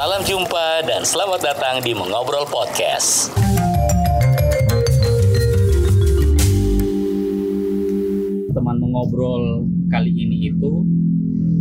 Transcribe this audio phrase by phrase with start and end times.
[0.00, 3.28] Salam jumpa dan selamat datang di Mengobrol Podcast.
[8.48, 10.88] teman mengobrol kali ini itu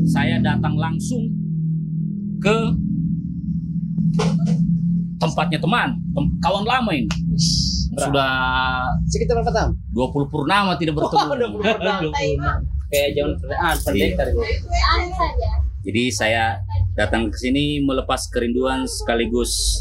[0.08, 1.28] saya datang langsung
[2.40, 2.80] ke
[5.20, 7.12] tempatnya teman, tem- kawan lama ini.
[7.92, 9.72] Sudah Sekitar berapa tahun?
[9.92, 11.28] 20 purnama tidak bertemu.
[12.88, 13.36] Kayak zaman
[13.84, 14.40] pendekar itu.
[15.84, 16.56] Jadi saya
[17.00, 19.80] datang ke sini melepas kerinduan sekaligus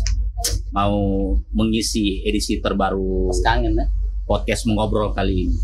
[0.70, 3.90] mau mengisi edisi terbaru Pas kangen ya.
[4.22, 5.58] podcast mengobrol kali ini.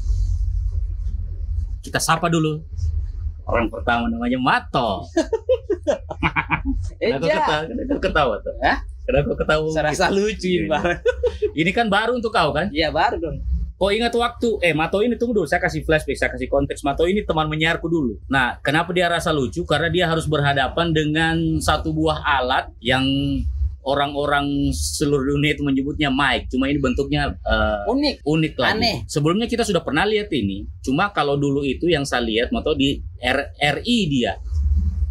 [1.78, 2.58] Kita sapa dulu.
[3.46, 5.06] Orang pertama namanya Mato.
[6.98, 7.62] Kenapa ketawa?
[7.70, 8.54] Kenapa ketawa tuh?
[8.58, 8.78] Hah?
[9.04, 9.66] Kenapa ketawa?
[9.70, 10.98] Saya rasa lucu ini, Bang.
[11.54, 12.72] Ini kan baru untuk kau kan?
[12.72, 13.38] Iya, baru dong.
[13.84, 16.80] Kau ingat waktu, eh Mato ini tunggu dulu, saya kasih flashback, saya kasih konteks.
[16.88, 18.16] Mato ini teman menyiarku dulu.
[18.32, 19.60] Nah, kenapa dia rasa lucu?
[19.68, 23.04] Karena dia harus berhadapan dengan satu buah alat yang
[23.84, 26.48] orang-orang seluruh dunia itu menyebutnya mic.
[26.48, 28.24] Cuma ini bentuknya eh, Unik.
[28.24, 28.72] unik lagi.
[28.72, 28.96] Aneh.
[29.04, 30.64] Sebelumnya kita sudah pernah lihat ini.
[30.80, 33.52] Cuma kalau dulu itu yang saya lihat Mato di R-
[33.84, 34.40] RI dia.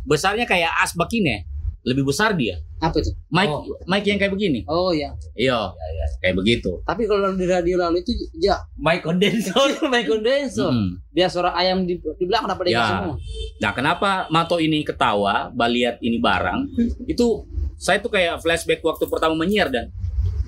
[0.01, 1.45] Besarnya kayak asbak ini.
[1.83, 2.63] Lebih besar dia.
[2.79, 3.11] Apa itu?
[3.27, 3.63] Mic Oh.
[3.83, 4.63] mic yang kayak begini.
[4.65, 5.11] Oh, iya.
[5.35, 5.75] Iya,
[6.17, 6.79] kayak begitu.
[6.81, 10.71] Tapi kalau di radio lalu itu ya mic kondensor, mic kondensor.
[10.71, 10.99] Mm.
[11.11, 12.83] Dia suara ayam di, di belakang kenapa dia Ya.
[12.87, 13.15] semua?
[13.59, 16.59] Nah, kenapa Mato ini ketawa, Baliat ini barang?
[17.03, 19.91] Itu saya tuh kayak flashback waktu pertama menyiar dan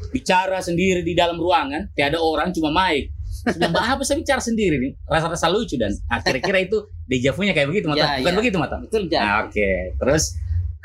[0.10, 3.12] bicara sendiri di dalam ruangan, tiada orang cuma mic.
[3.46, 4.92] Sudah apa saya bicara sendiri nih?
[5.06, 8.00] Rasa-rasa lucu dan nah, kira-kira itu dejavunya kayak begitu Mata.
[8.00, 8.38] Ya, Bukan ya.
[8.40, 8.76] begitu Mata?
[8.82, 9.20] Betul, ja.
[9.22, 10.24] Nah, Oke, terus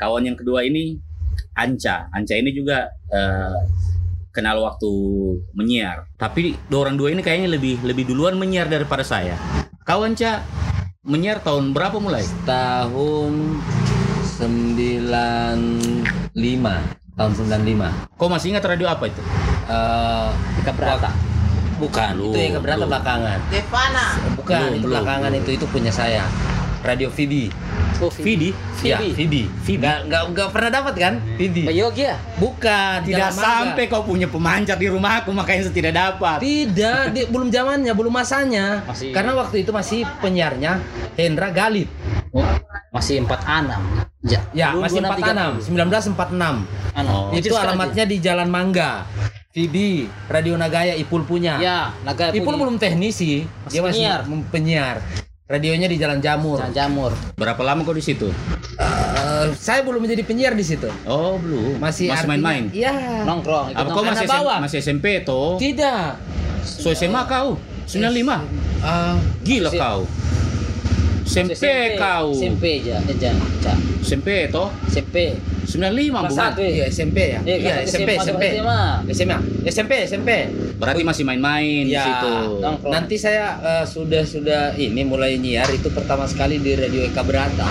[0.01, 0.97] kawan yang kedua ini
[1.53, 2.09] Anca.
[2.09, 3.57] Anca ini juga eh,
[4.33, 4.89] kenal waktu
[5.53, 6.09] menyiar.
[6.17, 9.37] Tapi orang dua ini kayaknya lebih lebih duluan menyiar daripada saya.
[9.85, 10.41] Kau Anca
[11.05, 12.25] menyiar tahun berapa mulai?
[12.45, 13.61] tahun
[14.41, 16.33] 95
[17.13, 19.21] tahun 95 Kau masih ingat radio apa itu?
[19.69, 20.29] eh
[20.61, 21.09] Ika Berata.
[21.77, 24.05] bukan Belum, itu yang keberatan belakangan Devana.
[24.37, 25.41] bukan Belum, itu belakangan belum.
[25.41, 26.25] itu itu punya saya
[26.81, 27.47] radio Vidi
[28.01, 28.49] Oh, Vidi.
[28.81, 29.13] ya Vidi.
[29.13, 29.77] Vidi Vidi.
[29.77, 32.17] nggak nggak nggak pernah dapat kan Vidi Pak Yogi ya?
[32.35, 36.41] bukan Tidak sampai kau punya pemancar di rumahku makanya saya tidak dapat.
[36.41, 40.81] tidak di- belum zamannya belum masanya Masih- karena waktu itu masih penyiarnya
[41.13, 41.85] Hendra Galip
[42.31, 42.41] Oh,
[42.89, 43.77] masih 46.
[44.23, 44.39] Ja.
[44.49, 46.55] ya Belum masih 26, 46 1946
[46.93, 47.29] Anu, Oh.
[47.31, 49.05] itu alamatnya di Jalan Mangga
[49.51, 54.21] Vidi Radio Nagaya Ipul punya Ya, Naga Ipul belum teknisi, dia masih penyiar.
[54.49, 54.95] penyiar.
[55.51, 56.63] Radionya di Jalan Jamur.
[56.63, 57.11] Jangan jamur.
[57.35, 58.31] Berapa lama kau di situ?
[58.79, 60.87] Eh, saya belum menjadi penyiar di situ.
[61.03, 61.75] Oh, belum.
[61.75, 62.71] Masih main-main.
[62.71, 63.27] Iya.
[63.27, 63.75] Nongkrong.
[63.75, 64.63] Apa kau masih bawah.
[64.63, 65.59] masih SMP toh?
[65.59, 66.15] Tidak.
[66.63, 67.59] So SMA kau?
[67.83, 68.47] 95.
[68.79, 69.99] Eh, Gila Masih- kau.
[71.27, 72.31] SMP kau.
[72.31, 73.73] SMP aja, aja, aja.
[73.99, 74.71] SMP toh?
[74.87, 75.35] SMP.
[75.71, 76.31] 95 Kelas bukan?
[76.33, 76.69] satu ya?
[76.69, 77.39] iya SMP ya.
[77.39, 78.43] Eh, Iya kelas SMP SMA, SMP.
[78.51, 78.81] SMA.
[79.09, 80.29] SMA SMP SMP.
[80.75, 82.59] Berarti masih main-main di Ya, situ.
[82.59, 82.91] nongkrong.
[82.91, 87.69] Nanti saya eh, sudah sudah ini mulai nyiar itu pertama sekali di Radio Eka Berata.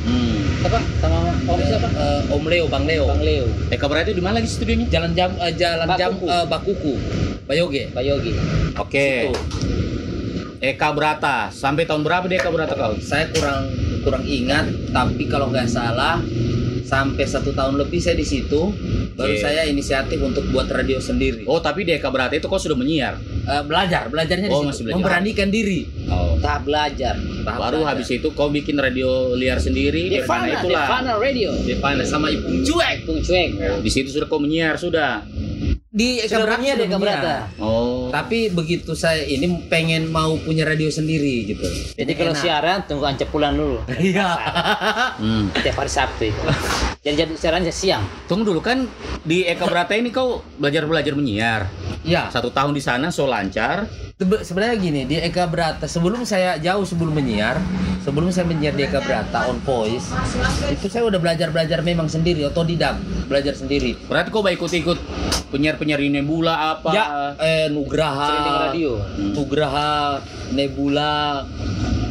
[0.00, 0.62] Hmm.
[0.62, 0.78] Apa?
[0.98, 1.88] Sama Om siapa?
[1.88, 3.04] Eh, Om Leo, Bang Leo.
[3.06, 4.86] Bang Leo, Eka berarti di mana lagi studionya?
[4.88, 6.26] Jalan jam eh, jalan jam Bakuku.
[6.26, 6.94] eh, Bakuku.
[7.44, 7.82] Bayoge.
[7.90, 8.32] Pak Yogi.
[8.76, 9.08] Oke.
[9.26, 9.32] Situ.
[10.60, 11.48] Eka Brata.
[11.48, 12.92] Sampai tahun berapa di Eka Brata kau?
[13.00, 16.20] saya kurang kurang ingat tapi kalau nggak salah
[16.90, 18.74] sampai satu tahun lebih saya di situ
[19.14, 22.74] baru saya inisiatif untuk buat radio sendiri Oh, tapi di Eka Brata itu kau sudah
[22.74, 23.14] menyiar.
[23.40, 24.96] Eh, belajar belajarnya di Oh, situ masih belajar.
[24.98, 26.34] memberanikan diri Oh.
[26.36, 27.14] Tahap belajar.
[27.14, 27.90] Tahap Baru belajar.
[27.94, 30.84] habis itu kau bikin radio liar sendiri, Devana Devana, itulah.
[30.84, 31.50] Devana Radio.
[31.54, 32.96] Devana sama Ipung Cuek.
[33.04, 33.50] Tung cuek.
[33.78, 35.22] Di situ sudah kau menyiar sudah.
[35.90, 37.36] Di Eka Sudah Berata menyiar di Eka.
[37.58, 38.14] Oh.
[38.14, 41.66] tapi begitu saya ini pengen mau punya radio sendiri gitu
[41.98, 42.38] Jadi kalau Enak.
[42.40, 43.82] siaran tunggu ancepulan dulu.
[43.98, 44.38] iya
[45.18, 45.50] Hmm.
[45.52, 46.40] Tiap hari Sabtu itu.
[47.00, 48.06] Jadi jadi siarannya siang.
[48.24, 48.86] Tunggu dulu kan
[49.20, 51.66] di Eka Brata ini kau belajar-belajar menyiar.
[52.00, 53.84] ya Satu tahun di sana so lancar.
[54.20, 57.56] Sebe- sebenarnya gini di Eka Berata sebelum saya jauh sebelum menyiar
[58.04, 60.12] sebelum saya menyiar di Eka Berata on voice
[60.68, 63.00] itu saya udah belajar belajar memang sendiri otodidak
[63.32, 65.00] belajar sendiri Berarti kau baik ikut-ikut
[65.48, 66.92] penyiar-penyiar di Nebula apa?
[66.92, 67.04] ya
[67.40, 69.00] eh Nugraha radio.
[69.32, 70.20] Nugraha
[70.52, 71.48] Nebula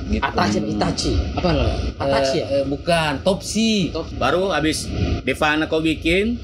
[0.10, 0.26] gitu.
[0.26, 1.14] Atachi, Itachi.
[1.38, 1.70] Apa lo?
[1.94, 2.46] Atachi ya?
[2.50, 4.90] Eh, eh, bukan Topsi Baru habis
[5.22, 6.42] Devana kau bikin,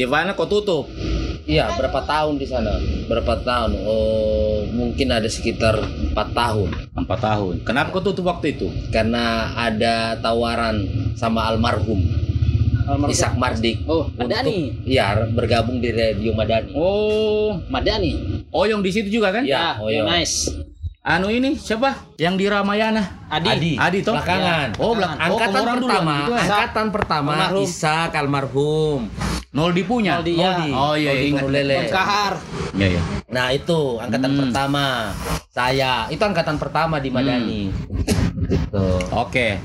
[0.00, 0.88] Devana kau tutup.
[1.46, 2.74] Iya berapa tahun di sana
[3.06, 5.78] berapa tahun oh mungkin ada sekitar
[6.10, 7.54] empat tahun Empat tahun.
[7.62, 8.66] Kenapa kau tutup waktu itu?
[8.88, 10.80] karena ada tawaran
[11.14, 12.02] sama almarhum
[12.84, 13.10] Almarhum.
[13.10, 14.70] Ishak Mardik Oh, untuk Madani.
[14.82, 16.70] ya bergabung di Radio Madani.
[16.72, 18.46] Oh, Madani.
[18.48, 19.42] Oyong di situ juga kan?
[19.42, 20.06] Ya, oh, oh, iya.
[20.06, 20.54] nice.
[21.02, 22.14] anu ini siapa?
[22.14, 23.26] Yang di Ramayana.
[23.26, 23.48] Adi.
[23.48, 23.72] Adi.
[23.74, 24.14] Adi toh?
[24.14, 24.68] Belakangan.
[24.78, 26.14] Oh, belak- oh, angkatan kamu orang duluan pertama.
[26.14, 26.38] ya?
[26.40, 27.62] Angkatan pertama Almarhum.
[27.62, 29.00] Isak almarhum.
[29.56, 30.20] Noldi punya.
[30.20, 30.52] Noldi, ya.
[30.52, 30.68] Noldi.
[30.70, 31.42] Oh iya, Noldi ingat.
[31.42, 31.76] Purulele.
[31.88, 32.32] Kahar.
[32.76, 33.02] Iya, iya.
[33.32, 34.40] Nah itu angkatan Hmm.
[34.44, 34.84] pertama
[35.48, 37.72] saya itu angkatan pertama di Madani.
[38.46, 38.86] Gitu.
[39.10, 39.56] Oke.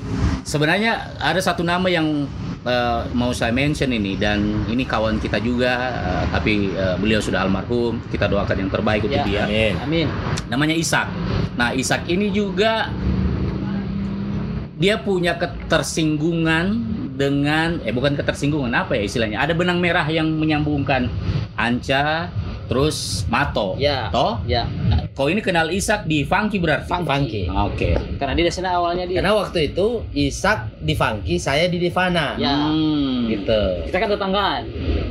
[0.42, 2.24] Sebenarnya ada satu nama yang
[2.62, 7.44] eh, mau saya mention ini dan ini kawan kita juga eh, tapi eh, beliau sudah
[7.44, 8.00] almarhum.
[8.08, 9.28] Kita doakan yang terbaik untuk Ya.
[9.28, 9.44] dia.
[9.44, 9.74] Amin.
[9.84, 10.08] Amin.
[10.48, 11.12] Namanya Ishak.
[11.60, 12.88] Nah, Ishak ini juga
[14.78, 16.66] dia punya ketersinggungan
[17.22, 19.38] dengan eh bukan ketersinggungan apa ya istilahnya?
[19.38, 21.06] Ada benang merah yang menyambungkan
[21.54, 22.34] Anca
[22.66, 23.76] terus Mato.
[23.76, 24.08] Ya.
[24.10, 24.40] Toh?
[24.48, 24.64] Ya.
[25.12, 26.88] Kau ini kenal Ishak di Funky berarti?
[26.88, 27.44] Funky.
[27.46, 28.00] Oke.
[28.16, 29.20] Karena dia di sana awalnya dia.
[29.20, 32.40] Karena waktu itu Isak di Funky, saya di Devana.
[32.40, 32.56] Ya.
[32.56, 33.28] Hmm.
[33.28, 33.62] Gitu.
[33.92, 34.62] Kita kan tetanggaan.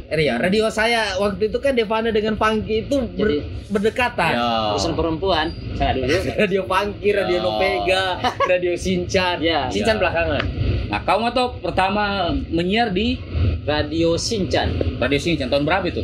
[0.09, 3.37] Eh, ya, radio saya waktu itu kan Devana dengan Funky itu ber- Jadi
[3.69, 4.33] berdekatan.
[4.35, 4.51] Ya.
[4.73, 5.53] Urusan perempuan.
[5.77, 6.09] Saya dulu.
[6.43, 7.45] Radio Funky, Radio Ya.
[7.45, 8.05] Nopega,
[8.49, 9.37] Radio Sinchan.
[9.39, 9.69] Ya.
[9.69, 10.01] Sinchan Ya.
[10.01, 10.43] belakangan.
[10.91, 13.15] Nah, kau atau pertama menyiar di
[13.63, 14.99] Radio Sinchan.
[14.99, 16.03] Radio Sinchan tahun berapa itu?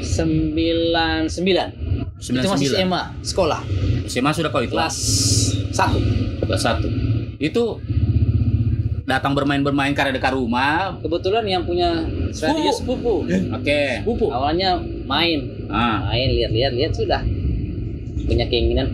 [0.00, 1.28] 99.
[2.16, 2.80] Itu masih 99.
[2.80, 3.60] SMA, sekolah.
[4.08, 4.72] SMA sudah kau itu?
[4.72, 4.96] Kelas
[5.68, 6.48] 1.
[6.48, 6.88] Kelas satu.
[7.36, 7.76] Itu
[9.04, 10.96] datang bermain-bermain karena dekat rumah.
[11.04, 13.28] Kebetulan yang punya radio sepupu.
[13.52, 14.00] Oke.
[14.00, 14.32] Sepupu.
[14.32, 17.20] Awalnya main, Ah, main lihat-lihat lihat sudah.
[18.26, 18.90] Punya keinginan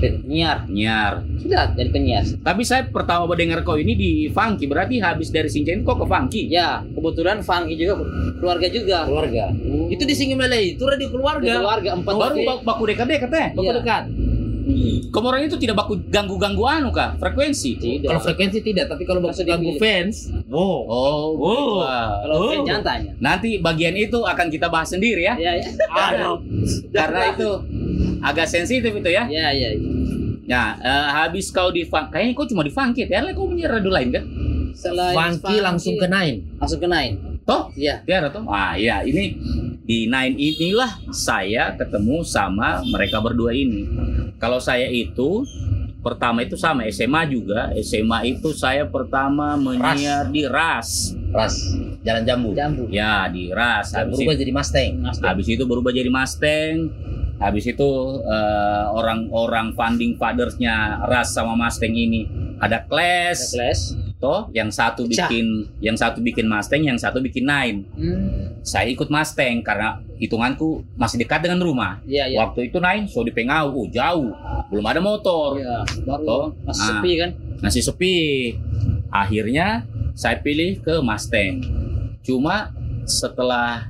[0.00, 0.64] penyiar.
[0.66, 1.12] nyiar.
[1.36, 2.24] Sudah jadi penyiar.
[2.36, 6.48] Tapi saya pertama mendengar kau ini di Funky, berarti habis dari Sinchan kau ke Funky.
[6.48, 8.00] Ya, kebetulan Funky juga
[8.36, 8.98] keluarga juga.
[9.04, 9.44] Keluarga.
[9.88, 11.52] Itu di Singimele itu radio Di keluarga.
[11.54, 12.46] keluarga empat Baru orang.
[12.46, 13.46] bak- baku dekat-dekat teh.
[13.52, 13.76] Baku Iya.
[13.76, 14.04] dekat.
[15.10, 17.18] Kamu orang itu tidak baku ganggu-ganggu anu kah?
[17.18, 17.74] Frekuensi.
[17.74, 18.06] Tidak.
[18.06, 20.86] Kalau frekuensi tidak, tapi kalau baku ganggu fans, wow.
[20.86, 21.82] Oh, gitu.
[21.82, 22.22] Ah.
[22.22, 23.10] Kalau fan jangan tanya.
[23.18, 25.34] Nanti bagian itu akan kita bahas sendiri ya.
[25.34, 25.66] Ya, ya.
[26.94, 27.50] Karena itu
[28.20, 29.24] agak sensitif itu ya.
[29.26, 29.68] Ya, ya.
[30.50, 33.22] Nah, eh, habis kau di Funky, kayaknya kau cuma di Funky, ya?
[33.30, 34.24] Kau punya radio lain kan?
[34.74, 36.58] Selain Funky langsung ke Nine.
[36.58, 37.14] langsung ke Nine.
[37.46, 37.70] Toh?
[37.74, 38.02] Iya.
[38.06, 38.46] Tiara toh?
[38.46, 39.34] Wah, ya ini
[39.82, 43.86] di Nine inilah saya ketemu sama mereka berdua ini.
[44.38, 45.42] Kalau saya itu
[46.00, 47.70] pertama itu sama SMA juga.
[47.78, 51.14] SMA itu saya pertama menyiar di RAS.
[51.30, 51.54] Ras,
[52.02, 52.50] Jalan Jambu.
[52.56, 52.84] Jambu.
[52.90, 53.92] Ya, di RAS.
[53.94, 54.90] Dan Habis berubah itu, jadi Mustang.
[55.22, 56.74] habis itu berubah jadi Mustang.
[57.40, 57.90] Habis itu
[58.20, 62.28] eh, orang-orang founding fathersnya RAS sama Mustang ini
[62.60, 63.96] ada Clash, Class.
[64.20, 65.24] toh yang satu Pecah.
[65.24, 67.88] bikin yang satu bikin Mustang, yang satu bikin Nine.
[67.96, 68.60] Hmm.
[68.60, 71.96] Saya ikut Mustang karena hitunganku masih dekat dengan rumah.
[72.04, 72.36] Iya, iya.
[72.44, 74.28] Waktu itu Nine so di Pengau, oh, jauh,
[74.68, 76.44] belum ada motor, Iya, baru Toh?
[76.62, 76.88] masih Ah.
[76.92, 77.30] sepi kan?
[77.60, 78.16] masih sepi.
[79.08, 81.64] Akhirnya saya pilih ke Mustang.
[82.20, 83.88] Cuma setelah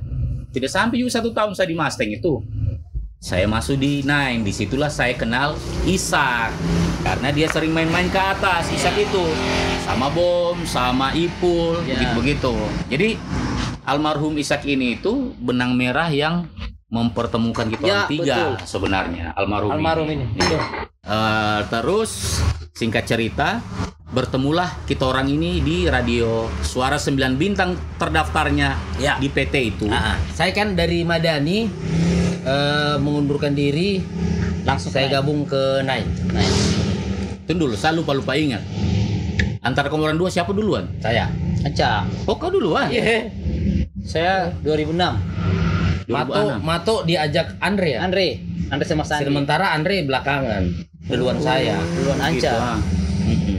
[0.49, 2.39] tidak sampai juga satu tahun saya di Mustang itu,
[3.21, 4.41] saya masuk di Nine.
[4.41, 5.53] Di situlah saya kenal
[5.85, 6.49] Isak
[7.05, 8.73] karena dia sering main-main ke atas.
[8.73, 9.21] Isak itu
[9.85, 12.01] sama Bom, sama Ipul, Ya.
[12.01, 12.53] begitu begitu.
[12.89, 13.09] Jadi
[13.85, 16.49] almarhum Isak ini itu benang merah yang
[16.89, 18.53] mempertemukan kita Ya, orang tiga betul.
[18.67, 19.69] sebenarnya almarhum.
[19.71, 20.25] Almarhum ini.
[20.35, 20.57] Itu.
[21.01, 22.41] Eh, terus
[22.73, 23.61] singkat cerita
[24.11, 29.15] bertemulah kita orang ini di radio Suara 9 Bintang terdaftarnya Ya.
[29.15, 29.85] di PT itu.
[29.87, 31.69] Ah, saya kan dari Madani
[32.45, 34.01] eh, mengundurkan diri,
[34.61, 36.07] Langsung saya gabung ke Nine.
[36.29, 36.55] Nine.
[37.49, 38.61] Tunggu dulu, saya lupa lupa ingat.
[39.61, 40.89] Antara kamu orang dua siapa duluan?
[41.01, 41.29] Saya.
[41.61, 42.05] Aca.
[42.25, 42.89] Oh kau duluan.
[42.89, 43.29] Iya.
[44.01, 44.97] Saya 2006.
[46.09, 46.65] Mato, 2006.
[46.65, 47.99] Mato diajak Andre ya.
[48.01, 48.27] Andre.
[48.73, 49.29] Andre sama Sandi.
[49.29, 50.63] Sementara Andre belakangan
[51.05, 51.77] duluan saya.
[51.97, 52.53] Duluan Gitu, Anca.
[52.57, 52.79] ah.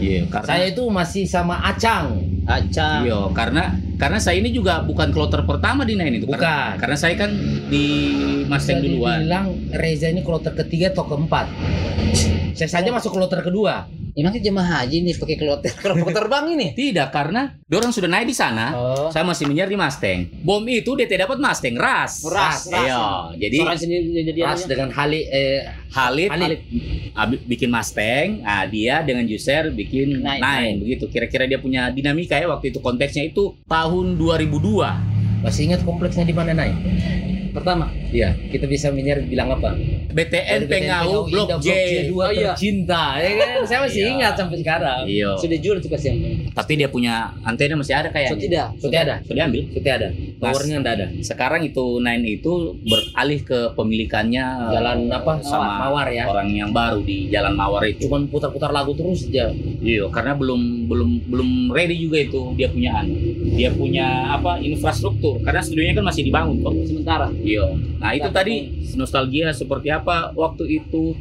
[0.02, 2.18] Iya, karena Saya itu masih sama Acang.
[2.60, 2.90] Aca.
[3.06, 6.26] Iya, karena karena saya ini juga bukan kloter pertama di Nine itu.
[6.26, 6.74] Karena, Bukan.
[6.82, 7.30] karena saya kan
[7.70, 7.86] di
[8.50, 9.22] Mustang duluan.
[9.22, 11.46] dibilang Reza ini kloter ketiga atau keempat.
[12.58, 13.86] Saya saja masuk kloter kedua.
[14.12, 15.72] Ini nanti jemaah haji nih pakai kloter.
[15.72, 16.76] Kalau terbang ini.
[16.76, 18.76] Tidak, karena orang sudah naik di sana.
[18.76, 19.08] Oh.
[19.08, 20.28] Saya masih menyiar di Mustang.
[20.44, 22.20] Bom itu dia tidak dapat Mustang, ras.
[22.20, 22.84] Ras, ras.
[22.84, 23.00] Iya,
[23.40, 25.64] jadi sendiri jadi Ras dengan Hali eh
[25.96, 26.60] Halid, Halid.
[27.16, 30.40] ah, bi- bikin Mustang, ah, dia dengan Juser bikin Nine.
[30.44, 31.08] Nine, begitu.
[31.08, 35.08] Kira-kira dia punya dinamika ya waktu itu konteksnya itu tahun 2002.
[35.42, 36.76] masih ingat kompleksnya di mana naik?
[37.52, 37.92] pertama.
[38.08, 39.76] Iya, kita bisa menyiar bilang apa?
[40.12, 41.68] BTN Pengau Blok J.
[42.06, 42.52] dua Oh, iya.
[42.52, 43.50] tercinta, ya kan?
[43.64, 44.10] Saya masih Iya.
[44.12, 45.02] ingat sampai sekarang.
[45.04, 45.30] Iya.
[45.36, 46.18] Sudah jual tuh kasih yang.
[46.52, 48.36] Tapi dia punya antena masih ada So kayaknya.
[48.38, 48.66] tidak.
[48.78, 49.62] Sudah ada, Sudah diambil.
[49.72, 50.08] sudah ada.
[50.42, 51.06] Towernya enggak ada.
[51.22, 55.38] Sekarang itu Nine itu beralih ke pemilikannya Jalan apa?
[55.38, 56.26] sama Mawar ya.
[56.26, 58.10] orang yang baru di Jalan Mawar itu.
[58.10, 59.54] Cuman putar-putar lagu terus aja.
[59.54, 63.14] Iya, karena belum belum belum ready juga itu dia punya anu.
[63.54, 66.74] Dia punya apa infrastruktur karena studionya kan masih dibangun kok.
[66.90, 67.30] Sementara.
[67.38, 67.78] Iya.
[68.02, 68.54] Nah, itu Nah, tadi
[68.98, 71.14] nostalgia seperti apa waktu itu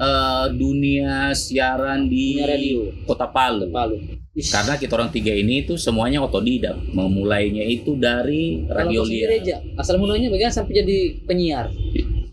[0.00, 2.80] eh, dunia siaran di Dunia radio.
[3.04, 3.68] Kota Palu.
[3.68, 4.23] Palu.
[4.34, 6.74] Karena kita orang tiga ini itu semuanya otodidak.
[6.90, 9.30] Memulainya itu dari radio liar.
[9.78, 11.70] asal mulanya bagaimana sampai jadi penyiar?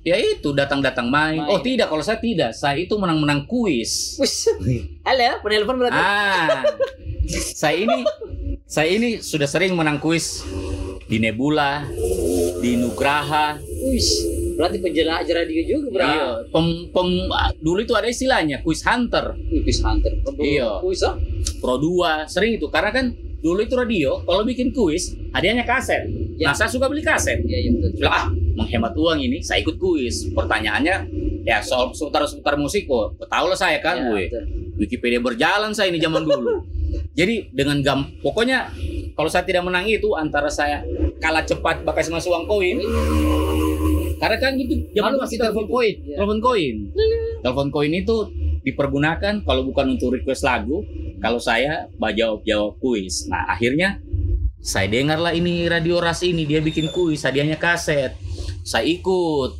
[0.01, 1.45] Ya itu datang-datang main.
[1.45, 1.53] Main.
[1.53, 2.57] Oh tidak, kalau saya tidak.
[2.57, 4.17] Saya itu menang-menang kuis.
[5.05, 6.01] Halo, penelpon berarti.
[6.01, 6.65] Ah,
[7.53, 8.01] saya ini
[8.65, 10.41] saya ini sudah sering menang kuis
[11.05, 11.85] di Nebula,
[12.65, 13.61] di Nugraha.
[13.93, 14.30] Wis.
[14.53, 16.15] Berarti penjelajah radio juga berarti.
[16.15, 20.11] Iya, pem, pem- dulu itu ada istilahnya kuis hunter, Kuis hunter.
[20.37, 20.79] Iya.
[20.79, 21.15] Kuis ah?
[21.57, 23.05] Pro 2, sering itu karena kan
[23.41, 26.05] dulu itu radio kalau bikin kuis hadiahnya kaset.
[26.37, 26.51] Ya.
[26.51, 27.41] Nah, saya suka beli kaset.
[27.41, 27.89] Iya, iya betul.
[27.97, 30.29] Bilang, ah, menghemat uang ini, saya ikut kuis.
[30.31, 30.95] Pertanyaannya
[31.41, 33.17] ya soal seputar-seputar musik kok.
[33.19, 34.23] Tahu lah saya kan, Iya, gue.
[34.29, 34.43] betul.
[34.77, 36.61] Wikipedia berjalan saya ini zaman dulu.
[37.19, 38.67] Jadi dengan gam, pokoknya
[39.15, 40.83] kalau saya tidak menang itu antara saya
[41.19, 42.77] kalah cepat pakai sama uang koin.
[44.21, 45.73] Karena kan itu zaman masih kita telepon gitu.
[45.73, 45.95] koin.
[45.97, 46.15] Iya.
[46.21, 46.75] Telepon koin.
[47.41, 48.15] Telepon koin itu
[48.61, 50.85] dipergunakan kalau bukan untuk request lagu,
[51.17, 53.25] kalau saya bah jawab-jawab kuis.
[53.25, 53.97] Nah, akhirnya
[54.61, 58.13] saya dengarlah ini radio ras ini dia bikin kuis, hadiahnya kaset.
[58.61, 59.57] Saya ikut.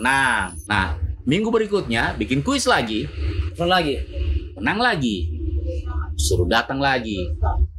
[0.00, 0.56] Menang.
[0.64, 0.96] Nah,
[1.28, 3.04] minggu berikutnya bikin kuis lagi,
[3.52, 4.00] Telepon lagi.
[4.56, 5.28] menang lagi.
[6.16, 7.20] Suruh datang lagi.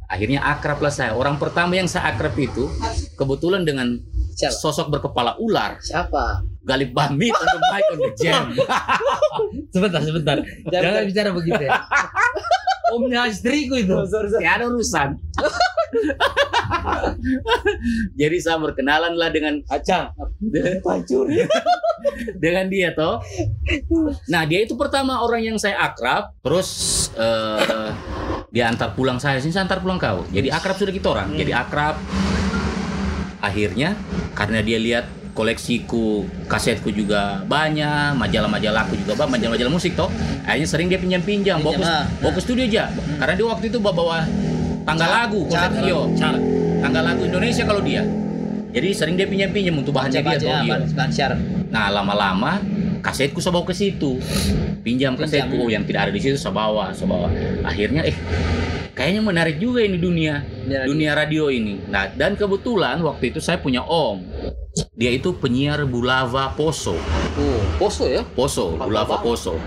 [0.06, 1.18] Akhirnya akrab lah saya.
[1.18, 2.70] Orang pertama yang saya akrab itu
[3.18, 3.98] kebetulan dengan
[4.36, 4.52] Siapa?
[4.52, 5.80] sosok berkepala ular.
[5.80, 6.44] Siapa?
[6.60, 8.44] Galip Bamit on the mic on the jam.
[9.74, 10.36] Sebentar, sebentar.
[10.68, 11.80] Jangan bicara begitu ya.
[12.94, 13.96] Omnya istriku itu.
[14.38, 15.16] Ya ada urusan.
[18.20, 20.14] Jadi saya berkenalan lah dengan Acang.
[22.36, 23.18] dengan dia toh.
[24.30, 26.30] Nah dia itu pertama orang yang saya akrab.
[26.44, 26.68] Terus
[27.18, 27.90] eh,
[28.54, 30.22] dia antar pulang saya sini saya antar pulang kau.
[30.30, 31.34] Jadi akrab sudah kita orang.
[31.34, 31.98] Jadi akrab.
[33.46, 33.94] Akhirnya
[34.34, 40.08] karena dia lihat koleksiku kasetku juga banyak majalah-majalahku juga banyak majalah-majalah musik toh
[40.48, 42.04] akhirnya sering dia pinjam-pinjam bawa ah.
[42.24, 42.88] bawa ke studio aja
[43.20, 44.18] karena dia waktu itu bawa, bawa
[44.88, 46.40] tangga lagu koleksi yo car-
[46.80, 48.00] tangga lagu Indonesia kalau dia
[48.76, 51.40] jadi sering dia pinjam-pinjam untuk bahannya dia toh, syarat.
[51.72, 52.60] Nah lama-lama
[53.00, 54.20] kasetku saya bawa ke situ,
[54.84, 55.64] pinjam kasetku Pinjam.
[55.64, 57.32] oh, yang tidak ada di situ saya bawa, saya bawa.
[57.64, 58.12] Akhirnya eh
[58.96, 60.88] kayaknya menarik juga ini dunia Dunia radio.
[60.88, 61.74] dunia radio ini.
[61.84, 64.24] Nah dan kebetulan waktu itu saya punya om,
[64.92, 66.96] dia itu penyiar Bulava Poso,
[67.36, 68.24] Oh, poso ya?
[68.26, 69.16] Poso, Apa Bulava.
[69.20, 69.60] Poso.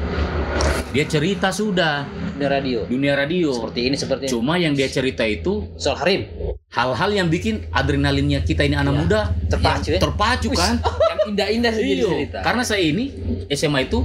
[0.90, 2.82] Dia cerita sudah Di radio.
[2.84, 3.54] dunia radio.
[3.54, 4.32] Seperti ini, seperti ini.
[4.32, 6.26] Cuma yang dia cerita itu Soal Harim.
[6.70, 9.00] hal-hal yang bikin adrenalinnya kita ini anak Iya.
[9.00, 10.00] muda Terpacu ya?
[10.00, 10.82] terpacu kan.
[11.10, 12.38] Yang indah-indah sendiri Iya, cerita.
[12.42, 13.06] karena saya ini
[13.48, 14.02] SMA itu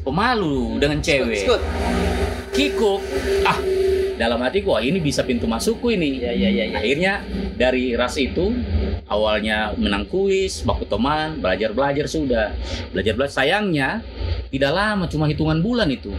[0.00, 1.38] pemalu dengan cewek.
[1.40, 1.62] Skut.
[2.50, 3.00] Kikuk.
[3.42, 3.58] Ah,
[4.16, 6.22] dalam hatiku wah ini bisa pintu masukku ini.
[6.22, 6.64] Iya, iya, iya.
[6.70, 6.76] iya.
[6.78, 7.12] Akhirnya
[7.54, 8.54] dari ras itu
[9.06, 12.54] awalnya menang kuis, baku teman, belajar-belajar sudah.
[12.94, 14.00] Belajar-belajar sayangnya
[14.50, 16.14] tidak lama cuma hitungan bulan itu.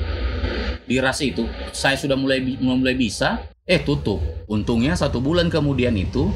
[0.85, 4.21] Di ras itu saya sudah mulai mulai bisa, eh tutup.
[4.45, 6.29] Untungnya satu bulan kemudian itu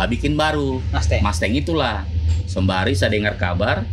[0.00, 0.80] Mbak bikin baru.
[0.94, 1.20] Mustang.
[1.20, 2.08] Mustang itulah.
[2.48, 3.86] Sembari saya dengar kabar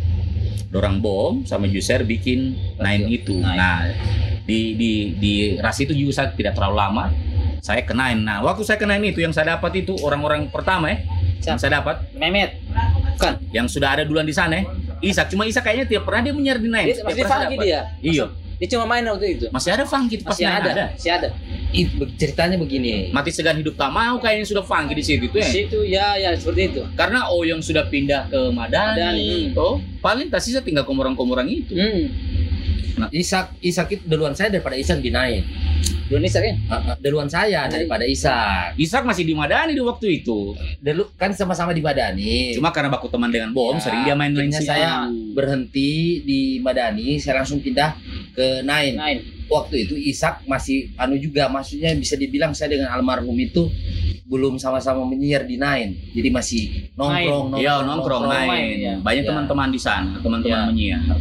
[0.72, 3.36] Dorang Bom sama Juser bikin Nine itu.
[3.40, 3.92] Nah,
[4.48, 4.90] di di
[5.20, 7.04] di ras itu juga saya tidak terlalu lama.
[7.60, 8.24] Saya ke Nine.
[8.24, 11.04] Nah, waktu saya ke Nine itu yang saya dapat itu orang-orang pertama ya.
[11.44, 11.60] Yang Siapa?
[11.60, 12.50] saya dapat Memet.
[13.18, 13.34] Bukan.
[13.50, 14.64] yang sudah ada duluan di sana ya.
[15.02, 17.80] Isak, cuma Isak kayaknya tiap pernah dia menyiar di Tiap masih funky dia.
[17.98, 18.24] Iya.
[18.58, 19.46] Dia cuma main waktu itu.
[19.50, 20.84] Masih ada funky pas Masih Nine ada.
[20.94, 21.28] Masih ada.
[21.74, 23.10] It- ceritanya begini.
[23.10, 25.50] Mati segan hidup tak mau kayaknya sudah funky di situ tuh Di ya.
[25.50, 26.82] situ ya, ya seperti itu.
[26.94, 29.30] Karena oh yang sudah pindah ke Madani, Madani.
[29.58, 31.74] oh paling tak sisa tinggal komorang-komorang itu.
[31.74, 32.06] Hmm.
[33.14, 35.46] Isak, Isak itu duluan saya daripada Isak dinaik.
[36.08, 36.56] Indonesia kan?
[36.72, 38.74] Ah, ah, duluan saya daripada Isak.
[38.80, 40.56] Isak masih di Madani di waktu itu.
[40.80, 42.56] Dulu kan sama-sama di Badani.
[42.56, 45.04] Cuma karena baku teman dengan Bom, Ya, sering dia main main saya
[45.36, 47.92] berhenti di Madani, saya langsung pindah
[48.32, 48.96] ke Nine.
[48.96, 49.18] Main.
[49.48, 53.68] Waktu itu Isak masih anu juga, maksudnya bisa dibilang saya dengan almarhum itu
[54.28, 56.12] belum sama-sama menyiar di Nine.
[56.12, 56.62] Jadi masih
[56.96, 58.48] nongkrong, nongkrong, Iya nongkrong main.
[58.48, 58.94] main, ya.
[59.00, 59.28] Banyak Ya.
[59.28, 60.68] teman-teman di sana, teman-teman Ya.
[60.68, 61.16] menyiar.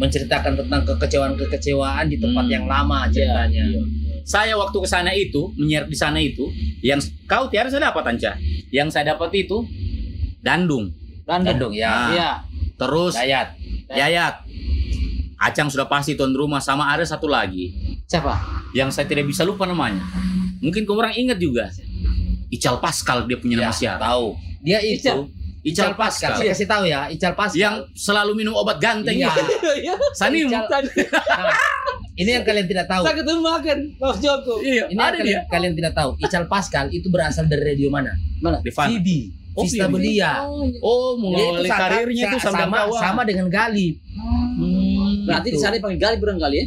[0.00, 2.54] Menceritakan tentang kekecewaan-kekecewaan di tempat Hmm.
[2.56, 3.64] yang lama ceritanya.
[3.68, 3.82] Iya.
[4.24, 6.48] Saya waktu ke sana itu menyiar di sana itu,
[6.80, 8.32] yang kau tiara saya dapat Anca.
[8.70, 9.60] Yang saya dapat itu
[10.40, 10.88] Dandung,
[11.22, 11.90] Bandung ya.
[11.90, 12.08] Ah.
[12.10, 12.30] Iya.
[12.74, 13.52] terus Dayat.
[13.92, 14.34] Yayat.
[15.36, 17.72] Acang sudah pasti tuan rumah sama ada satu lagi
[18.04, 18.64] Siapa?
[18.72, 20.00] yang saya tidak bisa lupa namanya.
[20.60, 21.68] Mungkin kamu orang ingat juga.
[22.48, 24.00] Ical Pascal dia punya nama Ya, siapa?
[24.02, 24.36] tahu.
[24.60, 25.28] Dia itu Ical.
[25.60, 26.32] Ical Pascal.
[26.34, 27.58] Saya kasih tahu ya, Ical Pascal.
[27.58, 29.16] Yang selalu minum obat ganteng.
[29.16, 29.28] Iya.
[29.80, 29.94] Iya.
[30.12, 30.48] Sanim.
[30.48, 30.68] Ical-
[31.30, 31.52] Nah,
[32.16, 33.02] ini yang kalian tidak tahu.
[33.02, 34.54] Saya ketemu makan Mas Joko.
[34.60, 35.20] Iya, Ini ada yang dia.
[35.20, 36.10] kalian, kalian tidak tahu.
[36.18, 38.12] Ical Pascal itu berasal dari radio mana?
[38.38, 38.60] Mana?
[38.60, 38.88] Di Fana.
[38.90, 39.32] Phoebe.
[39.50, 39.84] Oh, Vista.
[39.86, 40.46] Belia.
[40.46, 43.98] Oh, Oh, mengawali karirnya itu sama, sama dengan Galip.
[44.56, 45.56] Hmm, berarti Gitu.
[45.56, 46.66] di sana dipanggil Galip berang kali ya?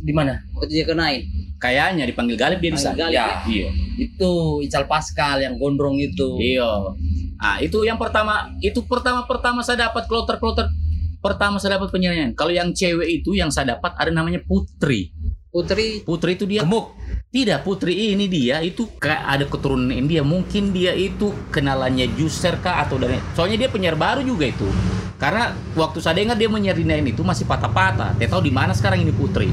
[0.00, 0.34] Di mana?
[0.52, 1.22] Waktu dia kenain.
[1.66, 2.94] Kayaknya dipanggil Galip dia sana.
[2.94, 3.26] Galip, Ya, ya?
[3.50, 3.68] Iya.
[3.98, 6.38] Itu Ical Pascal yang gondrong itu.
[6.38, 6.94] Iya.
[7.42, 10.70] Ah, itu yang pertama, itu pertama-pertama saya dapat kloter-kloter
[11.18, 12.38] pertama saya dapat penyanyian.
[12.38, 15.10] Kalau yang cewek itu yang saya dapat ada namanya Putri.
[15.50, 16.94] Putri Putri itu dia Gemuk.
[17.26, 20.22] Tidak, Putri ini dia itu kayak ada keturunan India.
[20.22, 24.68] Mungkin dia itu kenalannya Juser kah atau dari soalnya dia penyiar baru juga itu.
[25.16, 28.14] Karena waktu saya dengar dia menyiar itu masih patah-patah.
[28.16, 29.48] Tidak tahu di mana sekarang ini Putri.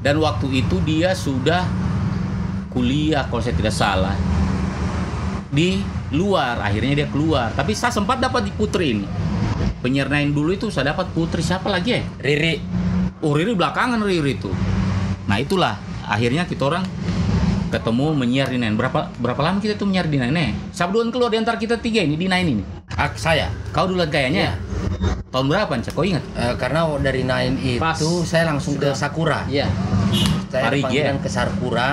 [0.00, 1.64] Dan waktu itu dia sudah
[2.72, 4.16] kuliah kalau saya tidak salah
[5.52, 6.62] di luar.
[6.64, 7.52] Akhirnya dia keluar.
[7.52, 9.06] Tapi saya sempat dapat di Putri ini.
[9.80, 12.02] Penyiar Nine dulu itu saya dapat Putri siapa lagi ya?
[12.20, 12.60] Riri.
[13.20, 14.52] Oh Riri belakangan Riri itu.
[15.28, 15.76] Nah itulah
[16.08, 16.84] akhirnya kita orang
[17.70, 18.76] ketemu menyiar di Nine.
[18.76, 20.16] Berapa berapa lama kita tuh menyiar di
[20.72, 22.64] Siapa duluan keluar di antara kita tiga ini di Nine ini?
[22.96, 23.48] Ak saya.
[23.72, 24.56] Kau duluan kayaknya.
[25.30, 25.94] Tahun berapa Cak?
[25.94, 26.26] Kau ingat?
[26.34, 27.94] Eh, karena dari Nine itu Pas.
[28.26, 29.46] saya langsung ke Sakura.
[29.46, 29.70] Iya.
[30.50, 31.90] Saya Parigi, panggilan ke Sakura.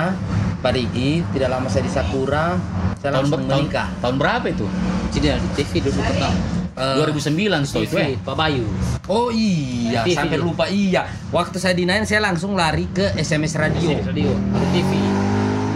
[0.58, 2.58] Parigi, tidak lama saya di Sakura,
[2.98, 3.88] saya Tahun, langsung tahun, menikah.
[4.02, 4.66] tahun berapa itu?
[5.14, 6.34] Jadi di TV dulu pertama.
[6.78, 8.06] Eh, 2009 setahu itu ya.
[8.10, 8.66] TV Pak Bayu.
[9.06, 10.18] Oh iya, TV.
[10.18, 11.06] sampai lupa iya.
[11.30, 14.02] Waktu saya di Nine saya langsung lari ke SMS radio.
[14.02, 14.34] Radio.
[14.34, 14.92] Di TV.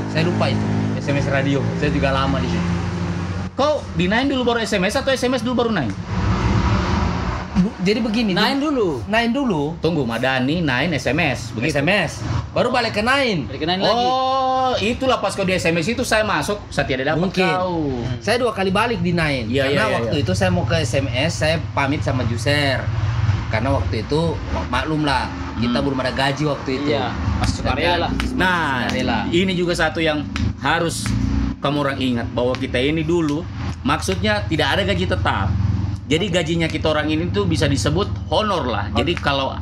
[0.10, 0.66] Saya lupa itu.
[0.98, 1.62] SMS radio.
[1.78, 2.70] Saya juga lama di situ.
[3.54, 5.94] Kau di Nine dulu baru SMS atau SMS dulu baru Nine?
[7.82, 8.32] Jadi begini.
[8.32, 9.02] Di- dulu.
[9.06, 9.74] Nine dulu.
[9.82, 11.50] Tunggu, Madani Nine SMS.
[11.52, 11.74] Begitu.
[11.76, 12.22] SMS.
[12.54, 13.50] Baru balik ke Nine.
[13.50, 14.06] Dikenain lagi.
[14.06, 17.42] Oh, itulah pas kau di SMS itu saya masuk, saya tidak dapat Mungkin.
[17.44, 18.06] kau.
[18.20, 19.50] Saya dua kali balik di Nine.
[19.50, 20.24] Iya, Karena iya, iya, waktu iya.
[20.24, 22.86] itu saya mau ke SMS, saya pamit sama Juser.
[23.50, 24.38] Karena waktu itu
[24.70, 25.84] maklum lah, kita Hmm.
[25.84, 26.90] belum ada gaji waktu itu.
[26.94, 27.12] Iya.
[27.36, 28.12] Mas sukarela lah.
[28.32, 29.18] Nah, Sukarela.
[29.28, 30.22] ini juga satu yang
[30.58, 31.10] harus
[31.58, 33.42] kamu orang ingat bahwa kita ini dulu
[33.82, 35.50] maksudnya tidak ada gaji tetap.
[36.10, 38.86] Jadi gajinya kita orang ini tuh bisa disebut honor lah.
[38.94, 39.56] Jadi kalau